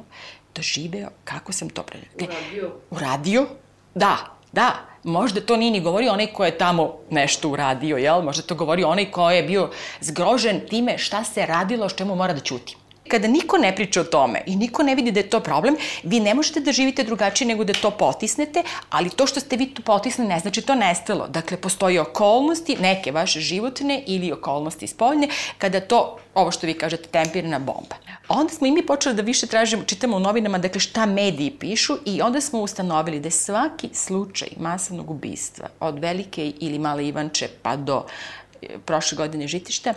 [0.59, 1.99] doživeo, kako sam to pre...
[2.19, 2.71] Uradio.
[2.91, 3.47] Uradio?
[3.95, 4.17] Da,
[4.51, 4.85] da.
[5.03, 8.21] Možda to nije ni govorio onaj ko je tamo nešto uradio, jel?
[8.21, 9.69] Možda to govori onaj ko je bio
[10.01, 12.75] zgrožen time šta se radilo, s čemu mora da ćuti.
[13.07, 16.19] Kada niko ne priča o tome i niko ne vidi da je to problem, vi
[16.19, 19.81] ne možete da živite drugačije nego da to potisnete, ali to što ste vi to
[19.81, 21.27] potisnili ne znači to nestalo.
[21.27, 27.09] Dakle, postoji okolnosti, neke vaše životne ili okolnosti spoljne, kada to, ovo što vi kažete,
[27.09, 27.95] tempirana bomba.
[28.29, 31.97] Onda smo i mi počeli da više tražimo, čitamo u novinama, dakle šta mediji pišu
[32.05, 37.47] i onda smo ustanovili da je svaki slučaj masovnog ubistva, od velike ili male Ivanče
[37.61, 38.05] pa do
[38.61, 39.93] e, prošle godine žitišta,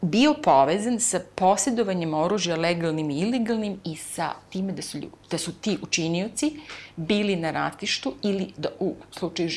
[0.00, 4.98] bio povezan sa posjedovanjem oružja legalnim i ilegalnim i sa time da su,
[5.30, 6.60] da su ti učinioci
[6.96, 9.50] bili na ratištu ili da u slučaju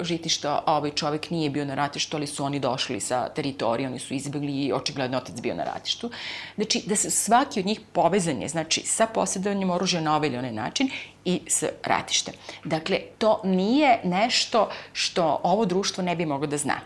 [0.00, 4.14] žitišta ovaj čovek nije bio na ratištu, ali su oni došli sa teritorije, oni su
[4.14, 6.10] izbegli i očigledno otac bio na ratištu.
[6.54, 10.38] Znači, da se svaki od njih povezan je, znači, sa posjedovanjem oružja na ovaj ili
[10.38, 10.90] onaj način
[11.24, 12.34] i s ratištem.
[12.64, 16.80] Dakle, to nije nešto što ovo društvo ne bi moglo da zna.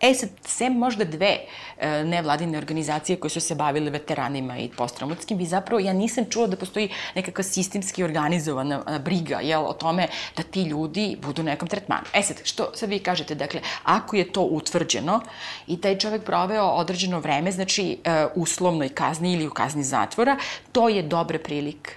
[0.00, 1.38] E sad, sem možda dve
[1.78, 6.46] e, nevladine organizacije koje su se bavile veteranima i posttraumatskim, vi zapravo, ja nisam čula
[6.46, 11.44] da postoji nekakva sistemski organizovana e, briga, jel, o tome da ti ljudi budu u
[11.44, 12.06] nekom tretmanu.
[12.14, 15.20] E sad, što sad vi kažete, dakle, ako je to utvrđeno
[15.66, 20.36] i taj čovek proveo određeno vreme, znači e, uslovnoj kazni ili u kazni zatvora,
[20.72, 21.90] to je dobra prilika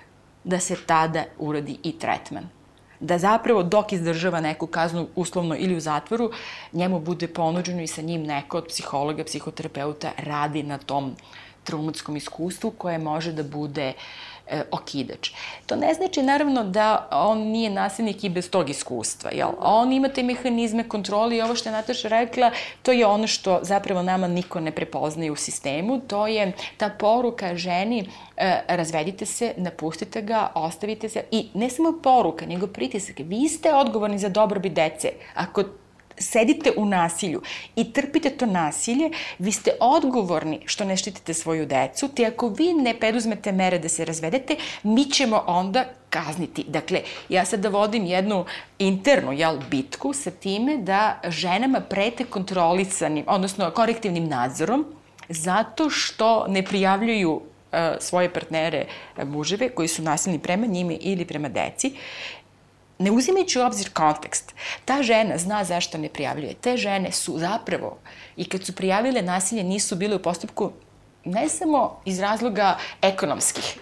[0.44, 2.57] da se tada uradi i tretman
[3.00, 6.32] da zapravo dok izdržava neku kaznu uslovno ili u zatvoru,
[6.74, 11.16] njemu bude ponuđeno i sa njim neko od psihologa, psihoterapeuta radi na tom
[11.64, 13.94] traumatskom iskustvu koje može da bude
[14.50, 15.30] e, okidač.
[15.66, 19.50] To ne znači naravno da on nije nasilnik i bez tog iskustva, jel?
[19.60, 22.52] On ima te mehanizme kontrole i ovo što je Nataša rekla,
[22.84, 27.56] to je ono što zapravo nama niko ne prepoznaje u sistemu, to je ta poruka
[27.56, 33.16] ženi e, razvedite se, napustite ga, ostavite se i ne samo poruka, nego pritisak.
[33.20, 35.12] Vi ste odgovorni za dobrobit dece.
[35.36, 35.64] Ako
[36.18, 37.42] sedite u nasilju
[37.76, 42.74] i trpite to nasilje, vi ste odgovorni što ne štitite svoju decu, te ako vi
[42.74, 46.66] ne preduzmete mere da se razvedete, mi ćemo onda kazniti.
[46.68, 48.46] Dakle, ja sad da vodim jednu
[48.80, 54.86] internu jel, bitku sa time da ženama prete kontrolisanim, odnosno korektivnim nadzorom,
[55.30, 58.86] zato što ne prijavljuju e, svoje partnere
[59.18, 61.94] e, muževe koji su nasilni prema njime ili prema deci
[63.00, 64.54] ne uzimajući u obzir kontekst,
[64.86, 66.54] ta žena zna zašto ne prijavljuje.
[66.54, 67.98] Te žene su zapravo,
[68.38, 70.72] i kad su prijavile nasilje, nisu bile u postupku
[71.26, 73.80] ne samo iz razloga ekonomskih,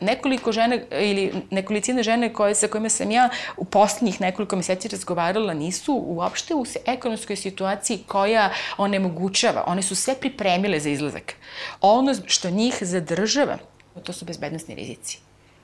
[0.00, 5.54] nekoliko žene ili nekolicine žene koje, sa kojima sam ja u poslednjih nekoliko meseci razgovarala
[5.54, 9.64] nisu uopšte u ekonomskoj situaciji koja onemogućava.
[9.66, 11.34] One su sve pripremile za izlazak.
[11.80, 13.58] Ono što njih zadržava,
[14.02, 15.18] to su bezbednostni rizici.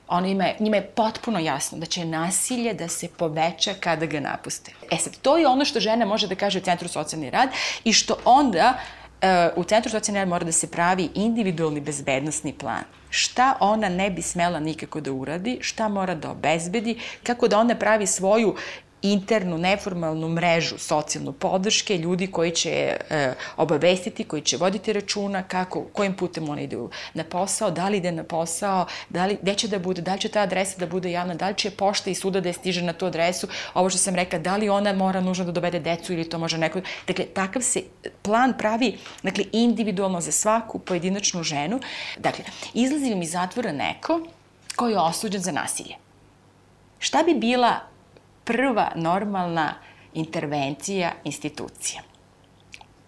[0.08, 4.72] Ono ima, njima je potpuno jasno da će nasilje da se poveća kada ga napuste.
[4.90, 7.48] E sad, to je ono što žena može da kaže u Centru socijalni rad
[7.84, 8.74] i što onda
[9.20, 12.84] e, u Centru socijalni rad mora da se pravi individualni bezbednostni plan.
[13.10, 17.74] Šta ona ne bi smela nikako da uradi, šta mora da obezbedi, kako da ona
[17.74, 18.56] pravi svoju
[19.04, 25.84] internu, neformalnu mrežu socijalnu podrške, ljudi koji će e, obavestiti, koji će voditi računa kako,
[25.92, 26.76] kojim putem ona ide
[27.14, 30.20] na posao, da li ide na posao, da li, gde će da bude, da li
[30.20, 32.82] će ta adresa da bude javna, da li će pošta i suda da je stiže
[32.82, 36.12] na tu adresu, ovo što sam rekla, da li ona mora nužno da dovede decu
[36.12, 36.80] ili to može neko...
[37.06, 37.82] Dakle, takav se
[38.22, 41.80] plan pravi, dakle, individualno za svaku pojedinačnu ženu.
[42.18, 44.20] Dakle, izlazi mi iz zatvora neko
[44.76, 45.94] koji je osuđen za nasilje.
[46.98, 47.93] Šta bi bila
[48.44, 49.74] prva normalna
[50.14, 52.02] intervencija institucija.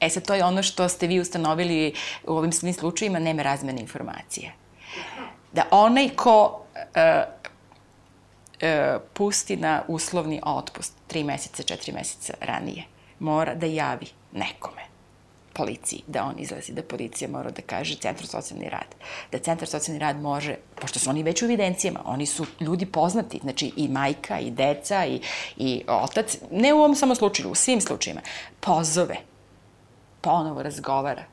[0.00, 1.94] E sad, to je ono što ste vi ustanovili
[2.26, 4.52] u ovim svim slučajima, nema razmene informacije.
[5.52, 6.62] Da onaj ko
[6.94, 7.24] e,
[8.60, 12.84] e, pusti na uslovni otpust tri meseca, četiri meseca ranije,
[13.18, 14.85] mora da javi nekome.
[15.56, 18.94] Policiji da on izlazi, da policija mora da kaže centar socijalni rad.
[19.32, 23.40] Da centar socijalni rad može, pošto su oni već u evidencijama, oni su ljudi poznati,
[23.42, 25.20] znači i majka, i deca, i,
[25.56, 28.20] i otac, ne u ovom samo slučaju, u svim slučajima,
[28.60, 29.16] pozove,
[30.20, 31.24] ponovo razgovara,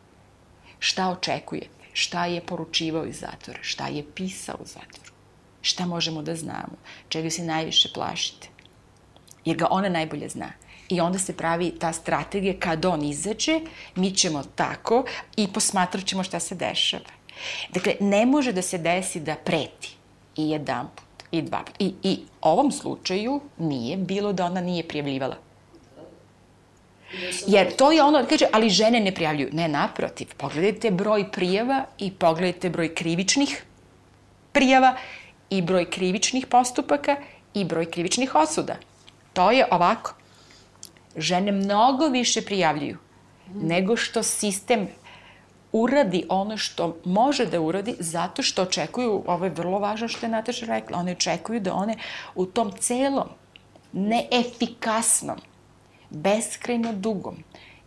[0.80, 5.12] šta očekujete, šta je poručivao iz zatvora, šta je pisao u zatvoru,
[5.62, 6.78] šta možemo da znamo,
[7.10, 8.48] čega se najviše plašite,
[9.46, 10.52] jer ga ona najbolje zna.
[10.90, 13.60] I onda se pravi ta strategija kad on izađe,
[13.96, 17.10] mi ćemo tako i posmatrat ćemo šta se dešava.
[17.70, 19.96] Dakle, ne može da se desi da preti
[20.36, 21.76] i jedan put, i dva put.
[21.80, 25.36] I, I ovom slučaju nije bilo da ona nije prijavljivala.
[27.48, 29.50] Jer to je ono, da kaže, ali žene ne prijavljuju.
[29.54, 30.28] Ne, naprotiv.
[30.38, 33.64] Pogledajte broj prijava i pogledajte broj krivičnih
[34.52, 34.96] prijava
[35.50, 37.16] i broj krivičnih postupaka
[37.54, 38.76] i broj krivičnih osuda.
[39.34, 40.14] To je ovako.
[41.18, 42.98] Žene mnogo više prijavljuju
[43.56, 44.88] nego što sistem
[45.72, 50.30] uradi ono što može da uradi zato što očekuju, ovo je vrlo važno što je
[50.30, 51.96] Nataša rekla, one očekuju da one
[52.36, 53.30] u tom celom
[53.92, 55.38] neefikasnom
[56.10, 57.44] beskrajno dugom,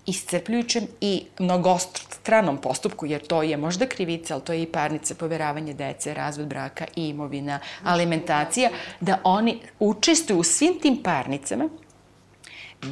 [0.07, 5.75] iscrpljujućem i mnogostranom postupku, jer to je možda krivica, ali to je i parnica, poveravanje
[5.75, 11.69] dece, razvod braka i imovina, alimentacija, da oni učestvuju u svim tim parnicama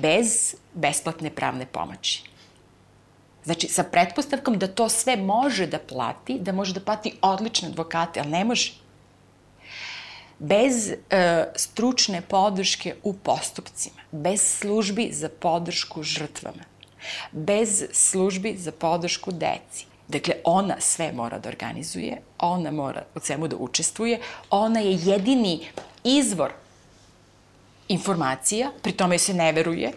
[0.00, 2.22] bez besplatne pravne pomoći.
[3.44, 8.20] Znači, sa pretpostavkom da to sve može da plati, da može da plati odlične advokate,
[8.20, 8.72] ali ne može
[10.38, 10.96] bez e,
[11.56, 16.64] stručne podrške u postupcima, bez službi za podršku žrtvama,
[17.32, 19.86] bez službi za podršku deci.
[20.08, 25.66] Dakle, ona sve mora da organizuje, ona mora u svemu da učestvuje, ona je jedini
[26.04, 26.52] izvor
[27.88, 29.92] informacija, pri tome se ne veruje,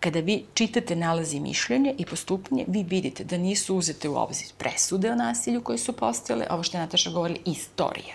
[0.00, 5.12] kada vi čitate nalazi mišljenje i postupanje, vi vidite da nisu uzete u obzir presude
[5.12, 8.14] o nasilju koje su postojale, ovo što je Nataša govorila, istorija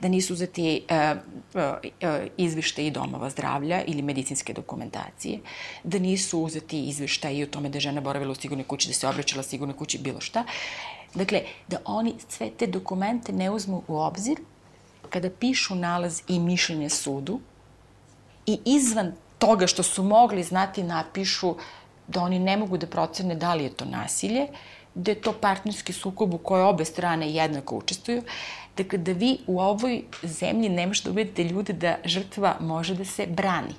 [0.00, 1.18] da nisu uzeti uh,
[1.54, 1.60] uh,
[2.36, 5.38] izveštaji domova zdravlja ili medicinske dokumentacije,
[5.84, 9.08] da nisu uzeti izveštaji o tome da je žena boravila u sigurnoj kući, da se
[9.08, 10.44] obraćala sigurnoj kući, bilo šta.
[11.14, 14.40] Dakle, da oni sve te dokumente ne uzmu u obzir
[15.10, 17.40] kada pišu nalaz i mišljenje sudu
[18.46, 21.54] i izvan toga što su mogli znati napišu
[22.06, 24.46] da oni ne mogu da procene da li je to nasilje,
[24.94, 28.22] da je to partnerski sukob u kojoj obe strane jednako učestvuju,
[28.76, 33.04] Dakle, da vi u ovoj zemlji ne možete da ubedite ljude da žrtva može da
[33.04, 33.74] se brani.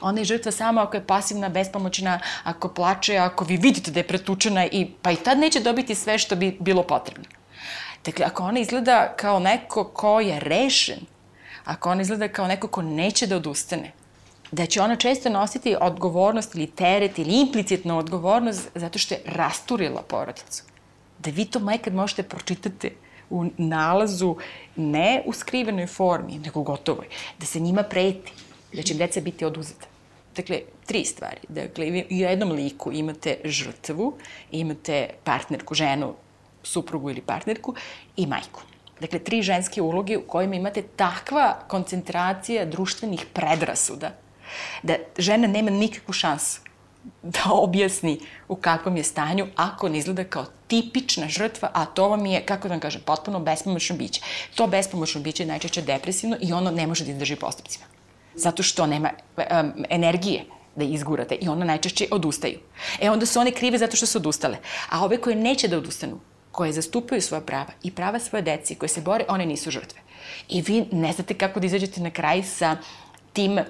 [0.00, 4.06] Ona je žrtva samo ako je pasivna, bespomoćna, ako plače, ako vi vidite da je
[4.06, 7.24] pretučena i pa i tad neće dobiti sve što bi bilo potrebno.
[8.04, 11.00] Dakle, ako ona izgleda kao neko ko je rešen,
[11.68, 13.92] ako ona izgleda kao neko ko neće da odustane,
[14.52, 20.02] da će ona često nositi odgovornost ili teret ili implicitnu odgovornost zato što je rasturila
[20.02, 20.64] porodicu
[21.18, 22.90] da vi to nekad možete pročitati
[23.30, 24.36] u nalazu,
[24.76, 27.06] ne u skrivenoj formi, nego gotovoj,
[27.38, 28.32] da se njima preti,
[28.72, 29.86] da će deca biti oduzeta.
[30.36, 31.40] Dakle, tri stvari.
[31.48, 34.14] Dakle, u jednom liku imate žrtvu,
[34.50, 36.14] imate partnerku, ženu,
[36.62, 37.74] suprugu ili partnerku
[38.16, 38.62] i majku.
[39.00, 44.10] Dakle, tri ženske uloge u kojima imate takva koncentracija društvenih predrasuda
[44.82, 46.60] da žena nema nikakvu šansu
[47.22, 52.26] da objasni u kakvom je stanju ako ne izgleda kao tipična žrtva, a to vam
[52.26, 54.20] je, kako da vam kažem, potpuno bespomoćno biće.
[54.54, 57.84] To bespomoćno biće je najčešće depresivno i ono ne može da izdrži postupcima.
[58.34, 60.44] Zato što nema um, energije
[60.76, 62.58] da izgurate i ono najčešće odustaju.
[63.00, 64.58] E onda su one krive zato što su odustale.
[64.90, 66.20] A ove koje neće da odustanu,
[66.58, 70.00] koje zastupaju svoja prava i prava svoje deci, koje se bore, one nisu žrtve.
[70.48, 72.76] I vi ne znate kako da izađete na kraj sa
[73.32, 73.64] tim e,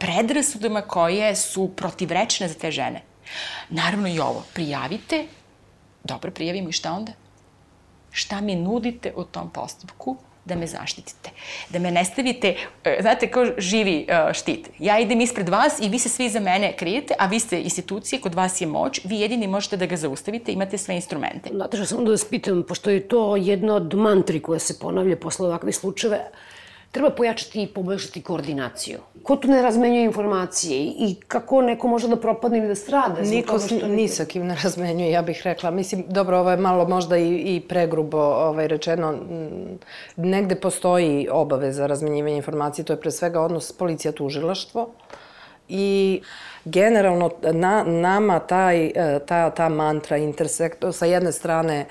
[0.00, 3.02] predrasudama koje su protivrečne za te žene.
[3.70, 5.26] Naravno i ovo, prijavite,
[6.04, 7.12] dobro prijavimo i šta onda?
[8.10, 11.30] Šta mi nudite u tom postupku da me zaštitite.
[11.70, 14.68] Da me ne stavite, e, znate, kao živi e, štit.
[14.78, 18.20] Ja idem ispred vas i vi se svi za mene krijete, a vi ste institucije,
[18.20, 21.50] kod vas je moć, vi jedini možete da ga zaustavite, imate sve instrumente.
[21.52, 25.46] Nataša, samo da vas pitam, pošto je to jedna od mantri koja se ponavlja posle
[25.46, 26.24] ovakve slučajeve,
[26.92, 28.98] treba pojačati i poboljšati koordinaciju.
[29.22, 33.22] Ko tu ne razmenjuje informacije i kako neko može da propadne ili da strada?
[33.22, 35.70] Niko s, ni sa kim ne razmenjuje, ja bih rekla.
[35.70, 39.14] Mislim, dobro, ovo je malo možda i, i pregrubo ovaj, rečeno.
[40.16, 44.88] Negde postoji obaveza razmenjivanja informacije, to je pre svega odnos policija-tužilaštvo.
[45.68, 46.20] I
[46.64, 51.86] generalno na, nama taj, e, ta, ta mantra intersektor, sa jedne strane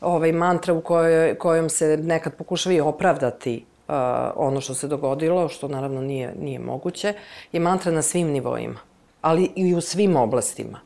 [0.00, 3.94] ovaj, mantra u kojoj, kojom se nekad pokušava i opravdati uh,
[4.36, 7.14] ono što se dogodilo, što naravno nije, nije moguće,
[7.52, 8.78] je mantra na svim nivoima,
[9.20, 10.80] ali i u svim oblastima.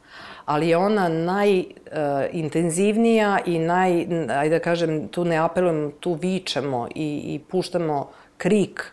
[0.44, 6.88] ali je ona najintenzivnija uh, i naj, ajde da kažem, tu ne apelujem, tu vičemo
[6.94, 8.92] i, i puštamo krik,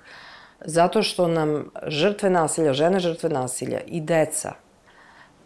[0.65, 4.53] zato što nam žrtve nasilja, žene žrtve nasilja i deca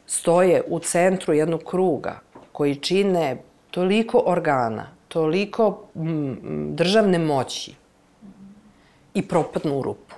[0.05, 2.19] stoje u centru jednog kruga
[2.51, 3.37] koji čine
[3.71, 5.83] toliko organa, toliko
[6.69, 7.82] državne moći
[9.13, 10.15] i propadnu u rupu.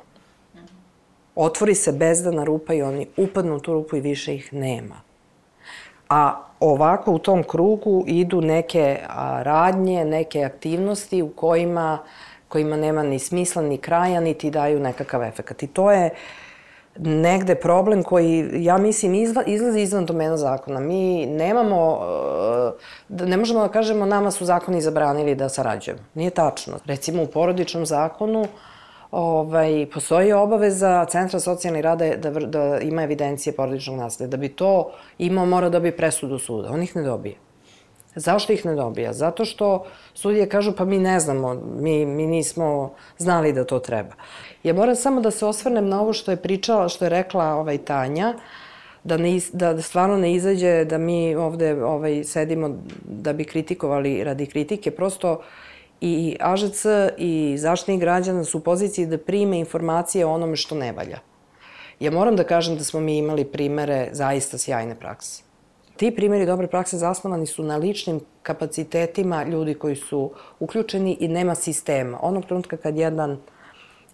[1.36, 4.96] Otvori se bezdana rupa i oni upadnu u tu rupu i više ih nema.
[6.10, 9.00] A ovako u tom krugu idu neke
[9.42, 12.00] radnje, neke aktivnosti u kojima,
[12.48, 15.64] kojima nema ni smisla, ni kraja, niti daju nekakav efekt.
[15.64, 16.10] I to je
[17.00, 20.80] negde problem koji, ja mislim, izva, izlazi izvan domena zakona.
[20.80, 22.00] Mi nemamo,
[23.10, 26.02] da ne možemo da kažemo nama su zakoni zabranili da sarađujemo.
[26.14, 26.74] Nije tačno.
[26.86, 28.48] Recimo u porodičnom zakonu
[29.16, 34.28] ovaj, postoji obaveza Centra socijalni rada da, da ima evidencije porodičnog nasilja.
[34.28, 36.72] Da bi to imao, mora da bi presudu suda.
[36.72, 37.36] On ih ne dobije.
[38.16, 39.14] Zašto ih ne dobija?
[39.14, 44.16] Zato što sudije kažu pa mi ne znamo, mi, mi nismo znali da to treba.
[44.64, 47.78] Ja moram samo da se osvrnem na ovo što je pričala, što je rekla ovaj
[47.78, 48.34] Tanja,
[49.04, 52.70] da, ne, da stvarno ne izađe da mi ovde ovaj, sedimo
[53.04, 54.92] da bi kritikovali radi kritike.
[54.92, 55.42] Prosto
[56.02, 56.86] i AŽC
[57.18, 61.20] i zaštitnik građana su u poziciji da prime informacije o onome što ne valja.
[62.00, 65.44] Ja moram da kažem da smo mi imali primere zaista sjajne prakse.
[65.98, 71.56] Ti primeri dobre prakse zasnovani su na ličnim kapacitetima ljudi koji su uključeni i nema
[71.56, 72.20] sistema.
[72.22, 73.38] Onog trenutka kad jedan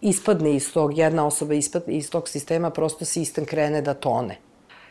[0.02, 4.38] ispadne iz tog, jedna osoba ispadne iz tog sistema, prosto sistem krene da tone.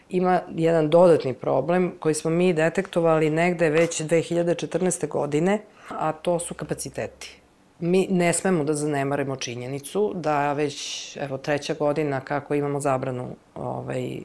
[0.09, 5.09] Ima jedan dodatni problem koji smo mi detektovali negde već 2014.
[5.09, 5.59] godine,
[5.99, 7.41] a to su kapaciteti.
[7.81, 14.17] Mi ne smemo da zanemarimo činjenicu da već evo treća godina kako imamo zabranu ovaj,
[14.17, 14.23] e,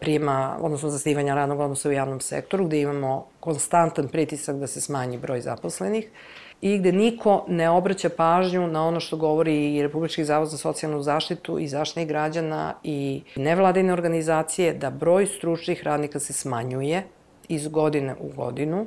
[0.00, 5.18] prijema, odnosno zasnivanja radnog odnosa u javnom sektoru, gde imamo konstantan pritisak da se smanji
[5.18, 6.08] broj zaposlenih
[6.60, 11.02] i gde niko ne obraća pažnju na ono što govori i Republički zavod za socijalnu
[11.02, 17.02] zaštitu i zaštitnih građana i nevladine organizacije da broj stručnih radnika se smanjuje
[17.48, 18.86] iz godine u godinu,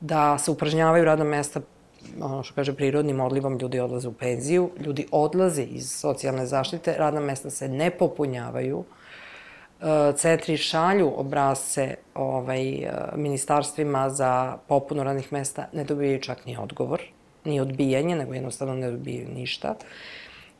[0.00, 1.60] da se upražnjavaju radna mesta
[2.20, 7.20] ono što kaže prirodnim odlivom, ljudi odlaze u penziju, ljudi odlaze iz socijalne zaštite, radna
[7.20, 8.84] mesta se ne popunjavaju,
[9.80, 16.56] e, centri šalju obrazce ovaj, e, ministarstvima za popunu radnih mesta, ne dobijaju čak ni
[16.56, 17.02] odgovor,
[17.44, 19.74] ni odbijanje, nego jednostavno ne dobijaju ništa.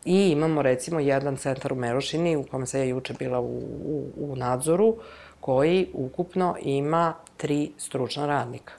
[0.05, 4.11] I imamo recimo jedan centar u Merošini u kome se ja juče bila u, u,
[4.17, 4.97] u nadzoru,
[5.41, 8.73] koji ukupno ima tri stručna radnika.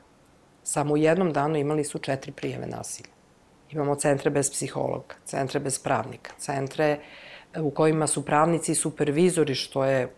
[0.70, 3.10] Samo u jednom danu imali su četiri prijeve nasilja.
[3.72, 7.00] Imamo centre bez psihologa, centre bez pravnika, centre
[7.54, 10.14] e, u kojima su pravnici i supervizori, što je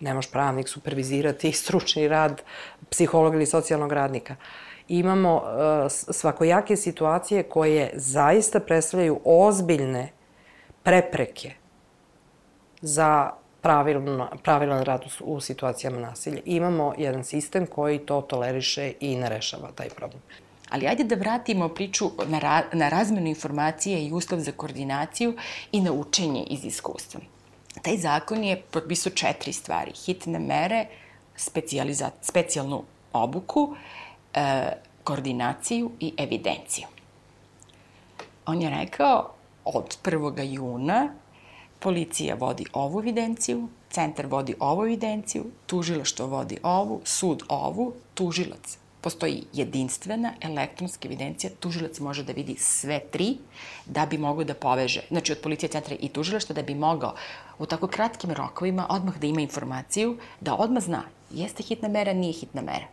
[0.00, 2.42] ne može pravnik supervizirati stručni rad
[2.90, 4.36] psihologa ili socijalnog radnika.
[4.88, 5.42] Imamo uh,
[5.90, 10.12] svakojake situacije koje zaista predstavljaju ozbiljne
[10.82, 11.52] prepreke
[12.80, 13.30] za
[13.62, 16.40] pravilno, pravilan rad u, u situacijama nasilja.
[16.44, 20.22] Imamo jedan sistem koji to toleriše i ne rešava taj problem.
[20.70, 25.36] Ali ajde da vratimo priču na, ra, na razmenu informacije i uslov za koordinaciju
[25.72, 27.20] i na učenje iz iskustva.
[27.82, 29.92] Taj zakon je potpisao četiri stvari.
[29.92, 30.86] Hitne mere,
[32.22, 32.82] specijalnu
[33.12, 33.76] obuku,
[34.34, 34.72] e,
[35.04, 36.86] koordinaciju i evidenciju.
[38.46, 39.30] On je rekao
[39.64, 40.42] od 1.
[40.42, 41.08] juna
[41.80, 48.76] Policija vodi ovu evidenciju, centar vodi ovu evidenciju, tužilaštvo vodi ovu, sud ovu, tužilac.
[49.00, 53.36] Postoji jedinstvena elektronska evidencija, tužilac može da vidi sve tri
[53.86, 57.14] da bi mogao da poveže, znači od policije, centra i tužilaštva, da bi mogao
[57.58, 62.32] u tako kratkim rokovima odmah da ima informaciju, da odmah zna jeste hitna mera, nije
[62.32, 62.86] hitna mera.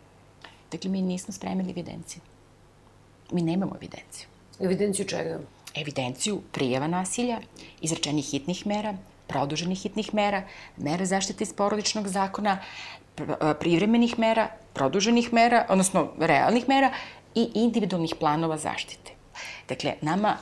[0.72, 2.22] Dakle, mi nismo spremili evidenciju.
[3.32, 4.28] Mi nemamo evidenciju.
[4.60, 5.40] Evidenciju čega?
[5.76, 7.40] Evidenciju prijeva nasilja,
[7.82, 8.94] izrečenih hitnih mera,
[9.28, 10.44] produženih hitnih mera,
[10.78, 12.60] mera zaštite iz porodičnog zakona,
[13.60, 16.92] privremenih mera, produženih mera, odnosno realnih mera
[17.36, 19.12] i individualnih planova zaštite.
[19.70, 20.38] Dakle, nama,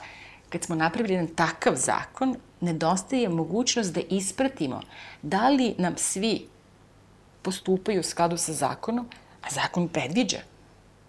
[0.50, 4.82] kad smo napravili jedan takav zakon, nedostaje mogućnost da ispratimo
[5.22, 6.48] da li nam svi
[7.42, 9.10] postupaju u skladu sa zakonom,
[9.42, 10.40] a zakon predviđa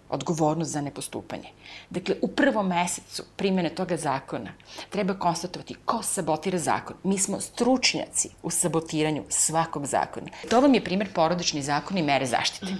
[0.09, 1.49] odgovornost za nepostupanje.
[1.89, 4.53] Dakle, u prvom mesecu primjene toga zakona
[4.89, 6.95] treba konstatovati ko sabotira zakon.
[7.03, 10.27] Mi smo stručnjaci u sabotiranju svakog zakona.
[10.49, 12.73] To vam je primjer porodični zakon i mere zaštite.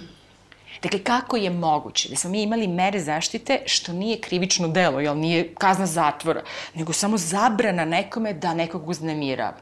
[0.83, 5.17] Dakle, kako je moguće da smo mi imali mere zaštite što nije krivično delo, jel
[5.17, 6.43] nije kazna zatvora,
[6.75, 9.57] nego samo zabrana nekome da nekog uznemirava.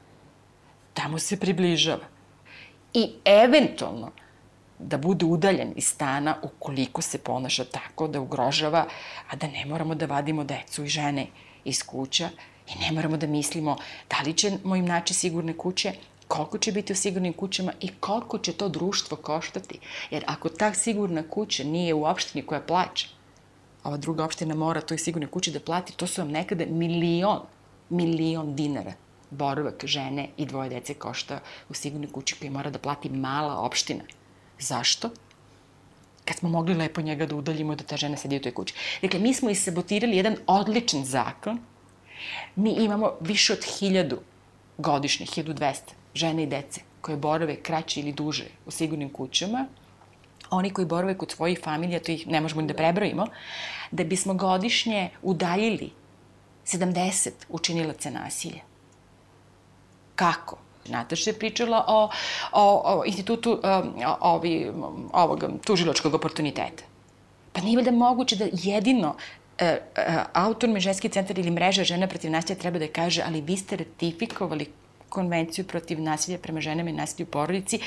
[0.96, 2.06] Da mu se približava.
[2.94, 4.12] I eventualno
[4.80, 8.88] da bude udaljen iz stana ukoliko se ponaša tako da ugrožava,
[9.30, 11.28] a da ne moramo da vadimo decu i žene
[11.64, 12.30] iz kuća
[12.68, 13.78] i ne moramo da mislimo
[14.10, 15.94] da li ćemo im naći sigurne kuće,
[16.28, 19.80] koliko će biti u sigurnim kućama i koliko će to društvo koštati.
[20.12, 23.08] Jer ako ta sigurna kuća nije u opštini koja plaća,
[23.84, 27.40] ova druga opština mora toj sigurnoj kući da plati, to su vam nekada milion,
[27.90, 28.94] milion dinara
[29.30, 34.04] boravak žene i dvoje dece košta u sigurnoj kući koju mora da plati mala opština.
[34.60, 35.10] Zašto?
[36.26, 38.74] Kad smo mogli lepo njega da udaljimo da ta žena sedi u toj kući.
[39.02, 41.60] Dakle, mi smo sabotirali jedan odličan zakon.
[42.56, 44.20] Mi imamo više od hiljadu
[44.78, 45.76] godišnje, 1200
[46.14, 49.68] žene i dece koje borave kraće ili duže u sigurnim kućama,
[50.50, 53.28] oni koji borave kod svojih familija, to ih ne možemo ni da prebrojimo,
[53.92, 55.92] da bismo godišnje udaljili
[56.66, 58.62] 70 učinilaca nasilja.
[60.16, 60.58] Kako?
[60.90, 62.10] Nataša je pričala o,
[62.52, 64.72] o, o institutu um, ovi,
[65.14, 66.84] ovog tužiločkog oportuniteta.
[67.54, 69.16] Pa nije da moguće da jedino
[69.58, 73.76] e, e, ženski centar ili mreža žena protiv nasilja treba da kaže, ali vi ste
[73.76, 74.72] ratifikovali
[75.10, 77.80] konvenciju protiv nasilja prema ženama i nasilju u porodici,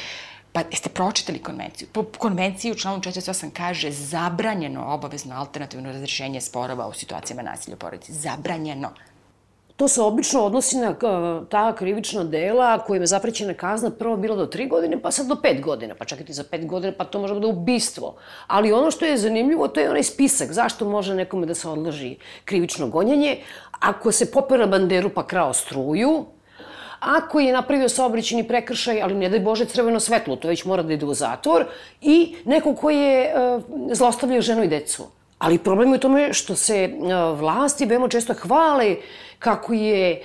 [0.53, 1.89] Pa jeste pročitali konvenciju?
[1.93, 7.79] Po konvenciji u članu 48 kaže zabranjeno obavezno alternativno razrešenje sporova u situacijama nasilja u
[7.79, 8.13] porodici.
[8.13, 8.91] Zabranjeno.
[9.79, 10.95] To se obično odnosi na
[11.51, 15.37] ta krivična dela kojima je zaprećena kazna prvo bila do tri godine, pa sad do
[15.43, 15.95] pet godina.
[15.95, 18.17] Pa i za pet godina, pa to može da ubistvo.
[18.47, 20.53] Ali ono što je zanimljivo, to je onaj spisak.
[20.53, 23.37] Zašto može nekome da se odloži krivično gonjenje?
[23.81, 26.25] Ako se popera banderu pa krao struju,
[27.01, 30.93] ako je napravio saobraćeni prekršaj, ali ne daj Bože crveno svetlo, to već mora da
[30.93, 31.65] ide u zatvor,
[32.01, 33.63] i neko ko je uh,
[33.93, 35.07] zlostavljao ženu i decu.
[35.39, 38.97] Ali problem je u tome što se uh, vlasti veoma često hvale
[39.39, 40.23] kako je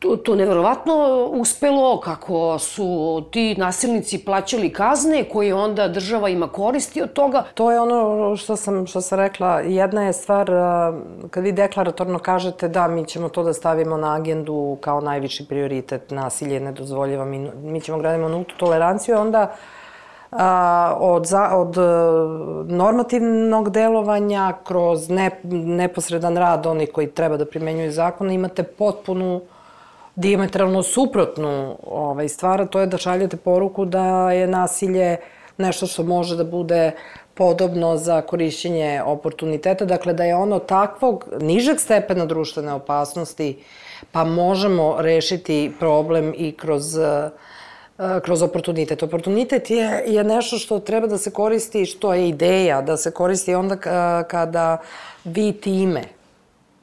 [0.00, 7.02] to, to neverovatno uspelo, kako su ti nasilnici plaćali kazne koje onda država ima koristi
[7.02, 7.44] od toga.
[7.54, 9.60] To je ono što sam, što sam rekla.
[9.60, 10.50] Jedna je stvar,
[11.30, 16.10] kad vi deklaratorno kažete da mi ćemo to da stavimo na agendu kao najviši prioritet,
[16.10, 19.79] nasilje ne dozvoljava, mi, mi ćemo gradimo nultu toleranciju, onda a,
[20.98, 21.80] od, za, od e,
[22.74, 29.40] normativnog delovanja kroz ne, neposredan rad onih koji treba da primenjuju zakon imate potpunu
[30.16, 35.16] diametralno suprotnu ovaj, stvar, to je da šaljete poruku da je nasilje
[35.58, 36.92] nešto što može da bude
[37.34, 43.64] podobno za korišćenje oportuniteta, dakle da je ono takvog nižeg stepena društvene opasnosti,
[44.12, 47.04] pa možemo rešiti problem i kroz uh,
[48.24, 49.02] kroz oportunitet.
[49.02, 53.54] Oportunitet je, je nešto što treba da se koristi, što je ideja, da se koristi
[53.54, 53.76] onda
[54.28, 54.78] kada
[55.24, 56.02] vi time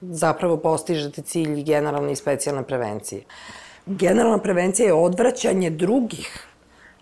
[0.01, 3.21] zapravo postižete cilj generalne i specijalne prevencije.
[3.85, 6.47] Generalna prevencija je odvraćanje drugih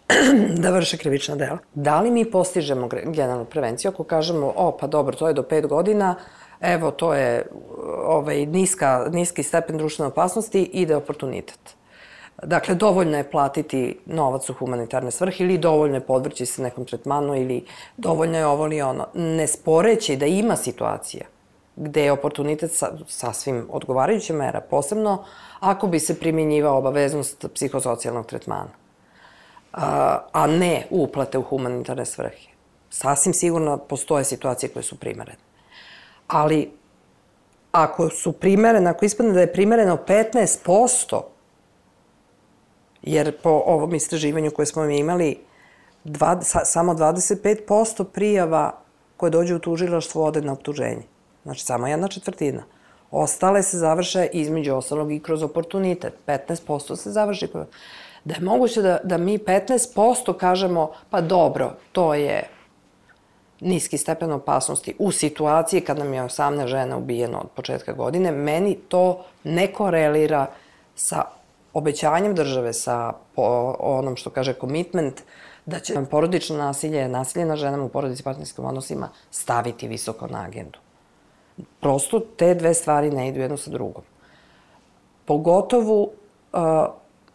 [0.61, 1.57] da vrše krivična dela.
[1.73, 5.67] Da li mi postižemo generalnu prevenciju ako kažemo, o, pa dobro, to je do pet
[5.67, 6.15] godina,
[6.61, 7.47] evo, to je
[8.05, 11.74] ovaj, niska, niski stepen društvene opasnosti, ide oportunitet.
[12.45, 17.35] Dakle, dovoljno je platiti novac u humanitarne svrhe ili dovoljno je podvrći se nekom tretmanu
[17.35, 17.65] ili
[17.97, 19.07] dovoljno je ovo ili ono.
[19.13, 21.25] Ne sporeći da ima situacija
[21.75, 25.23] gde je oportunitet sa, sasvim odgovarajuća mera, posebno
[25.59, 28.69] ako bi se primjenjivao obaveznost psihosocijalnog tretmana,
[29.73, 32.49] a, a ne uplate u humanitarne svrhe.
[32.89, 35.37] Sasvim sigurno postoje situacije koje su primerene.
[36.27, 36.71] Ali
[37.71, 41.21] ako su primerene, ako ispadne da je primereno 15%,
[43.05, 45.37] jer po ovom istraživanju koje smo mi imali,
[46.03, 48.71] dva, sa, samo 25% prijava
[49.17, 51.03] koje dođe u tužilaštvo ode na optuženje.
[51.43, 52.63] Znači, samo jedna četvrtina.
[53.11, 56.13] Ostale se završe između ostalog i kroz oportunitet.
[56.27, 57.47] 15% se završi.
[58.23, 62.49] Da je moguće da, da mi 15% kažemo, pa dobro, to je
[63.59, 68.75] niski stepen opasnosti u situaciji kad nam je 18 žena ubijeno od početka godine, meni
[68.75, 70.45] to ne korelira
[70.95, 71.23] sa
[71.75, 75.21] obećanjem države, sa po, onom što kaže commitment,
[75.65, 80.79] da će porodično nasilje, nasilje na ženama u porodici partnerskim odnosima staviti visoko na agendu.
[81.79, 84.03] Prosto te dve stvari ne idu jedno sa drugom.
[85.25, 86.09] Pogotovo, uh,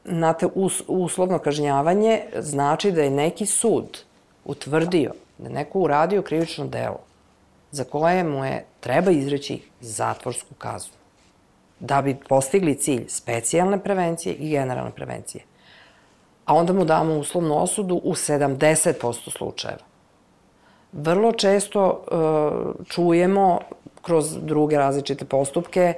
[0.05, 3.99] znate, us, uslovno kažnjavanje znači da je neki sud
[4.45, 7.01] utvrdio da je neko uradio krivično delo
[7.71, 11.00] za koje mu je treba izreći zatvorsku kaznu
[11.81, 15.45] da bi postigli cilj specijalne prevencije i generalne prevencije.
[16.45, 19.83] A onda mu damo uslovnu osudu u 70% slučajeva.
[20.93, 23.59] Vrlo često uh, čujemo
[24.03, 25.95] kroz druge različite postupke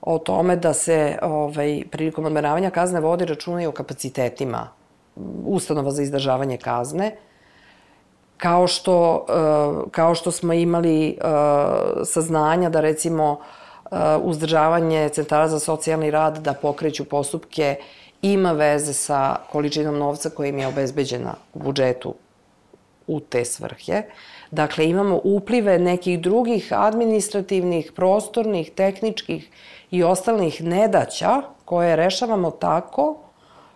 [0.00, 4.68] o tome da se ovaj, prilikom odmeravanja kazne vodi računa i o kapacitetima
[5.46, 7.16] ustanova za izdržavanje kazne
[8.36, 11.26] kao što, uh, kao što smo imali uh,
[12.04, 13.40] saznanja da recimo
[14.22, 17.76] uzdržavanje centara za socijalni rad da pokreću postupke
[18.22, 22.14] ima veze sa količinom novca koja im je obezbeđena u budžetu
[23.06, 24.02] u te svrhe.
[24.50, 29.50] Dakle, imamo uplive nekih drugih administrativnih, prostornih, tehničkih
[29.90, 33.16] i ostalih nedaća koje rešavamo tako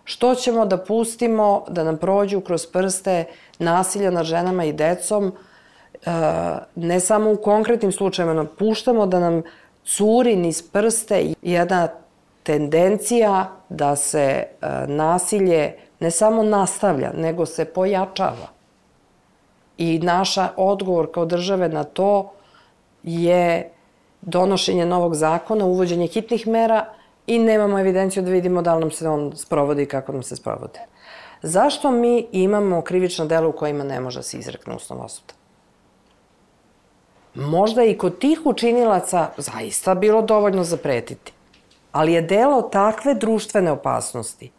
[0.03, 3.25] što ćemo da pustimo da nam prođu kroz prste
[3.59, 5.31] nasilja nad ženama i decom,
[6.05, 6.11] e,
[6.75, 9.43] ne samo u konkretnim slučajima, puštamo da nam
[9.95, 11.87] curi niz prste jedna
[12.43, 14.47] tendencija da se e,
[14.87, 18.47] nasilje ne samo nastavlja, nego se pojačava.
[19.77, 22.31] I naša odgovor kao države na to
[23.03, 23.71] je
[24.21, 26.85] donošenje novog zakona, uvođenje hitnih mera
[27.27, 30.35] i nemamo evidenciju da vidimo da li nam se on sprovodi i kako nam se
[30.35, 30.79] sprovode.
[31.41, 35.38] Zašto mi imamo krivična dela u kojima ne može da se izrekne uslovna osuda?
[37.39, 41.33] Možda i kod tih učinilaca zaista bilo dovoljno zapretiti,
[41.91, 44.51] ali je delo takve društvene opasnosti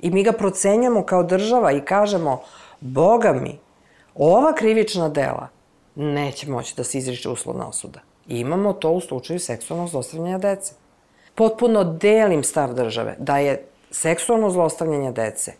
[0.00, 2.42] i mi ga procenjamo kao država i kažemo,
[2.80, 3.58] boga mi,
[4.14, 5.48] ova krivična dela
[5.94, 8.00] neće moći da se izriče uslovna osuda.
[8.28, 10.74] I imamo to u slučaju seksualnog zlostavljanja dece.
[11.34, 15.52] Potpuno delim stav države da je seksualno zlostavljanje dece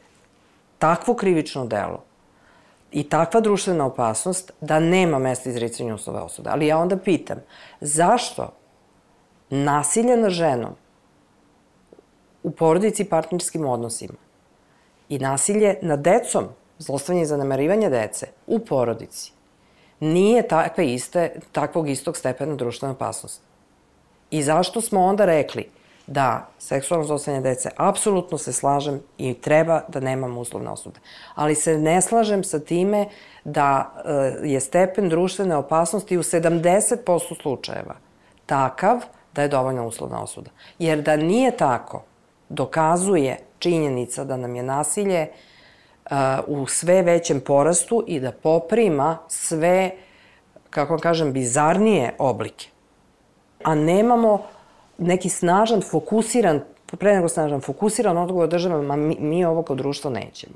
[0.79, 2.10] takvo krivično delo
[2.93, 6.51] i takva društvena opasnost da nema mesta izricanja uslove osude.
[6.51, 7.39] Ali ja onda pitam,
[7.81, 8.53] zašto
[9.51, 10.75] nasilje na ženom
[12.43, 14.15] u porodici i partnerskim odnosima
[15.09, 16.45] i nasilje na decom,
[16.79, 19.33] zlostavljanje i zanemarivanje dece u porodici,
[20.01, 23.45] nije takve iste, takvog istog stepena društvene opasnosti.
[24.31, 25.71] I zašto smo onda rekli
[26.11, 31.01] da seksualno zlostavljanje dece, apsolutno se slažem i treba da nemamo uslovne osude.
[31.35, 33.07] Ali se ne slažem sa time
[33.45, 37.95] da e, je stepen društvene opasnosti u 70% slučajeva
[38.47, 38.99] takav
[39.35, 40.51] da je dovoljna uslovna osuda.
[40.79, 42.03] Jer da nije tako,
[42.49, 45.29] dokazuje činjenica da nam je nasilje
[46.11, 49.91] uh, u sve većem porastu i da poprima sve,
[50.71, 52.69] kako vam kažem, bizarnije oblike.
[53.65, 54.43] A nemamo
[55.01, 60.11] neki snažan, fokusiran, pre nego snažan, fokusiran odgovor države, ma mi, mi ovo kao društvo
[60.11, 60.55] nećemo.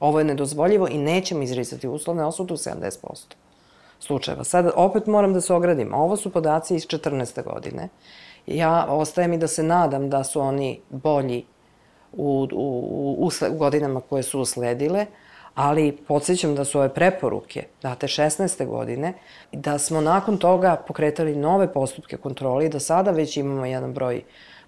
[0.00, 3.34] Ovo je nedozvoljivo i nećemo izricati uslovne osude u 70%
[4.00, 4.44] slučajeva.
[4.44, 5.94] Sad, opet moram da se ogradim.
[5.94, 7.44] Ovo su podaci iz 14.
[7.44, 7.88] godine.
[8.46, 11.44] Ja ostaje mi da se nadam da su oni bolji
[12.12, 15.06] u, u, u, u godinama koje su usledile,
[15.54, 18.66] ali podsjećam da su ove preporuke date 16.
[18.66, 19.14] godine,
[19.52, 24.22] da smo nakon toga pokretali nove postupke kontrole i da sada već imamo jedan broj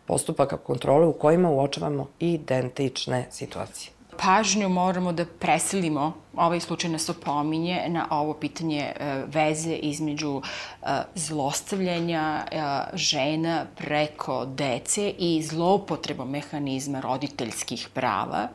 [0.07, 7.83] postupaka kontrole u kojima uočavamo identične situacije pažnju moramo da preselimo, ovaj slučaj nas opominje
[7.89, 12.63] na ovo pitanje e, veze između e, zlostavljanja e,
[12.95, 18.49] žena preko dece i zloupotrebom mehanizma roditeljskih prava.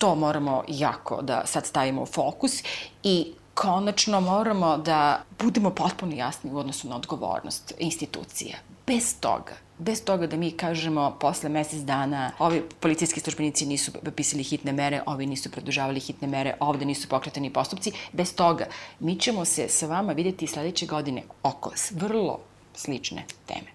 [0.00, 2.62] To moramo jako da sad stavimo u fokus
[3.02, 8.56] i konačno moramo da budemo potpuno jasni u odnosu na odgovornost institucija.
[8.86, 14.42] Bez toga bez toga da mi kažemo posle mesec dana ovi policijski službenici nisu pisali
[14.42, 18.66] hitne mere, ovi nisu produžavali hitne mere, ovde nisu pokretani postupci, bez toga
[19.00, 22.38] mi ćemo se sa vama videti sledeće godine oko vrlo
[22.74, 23.70] slične teme.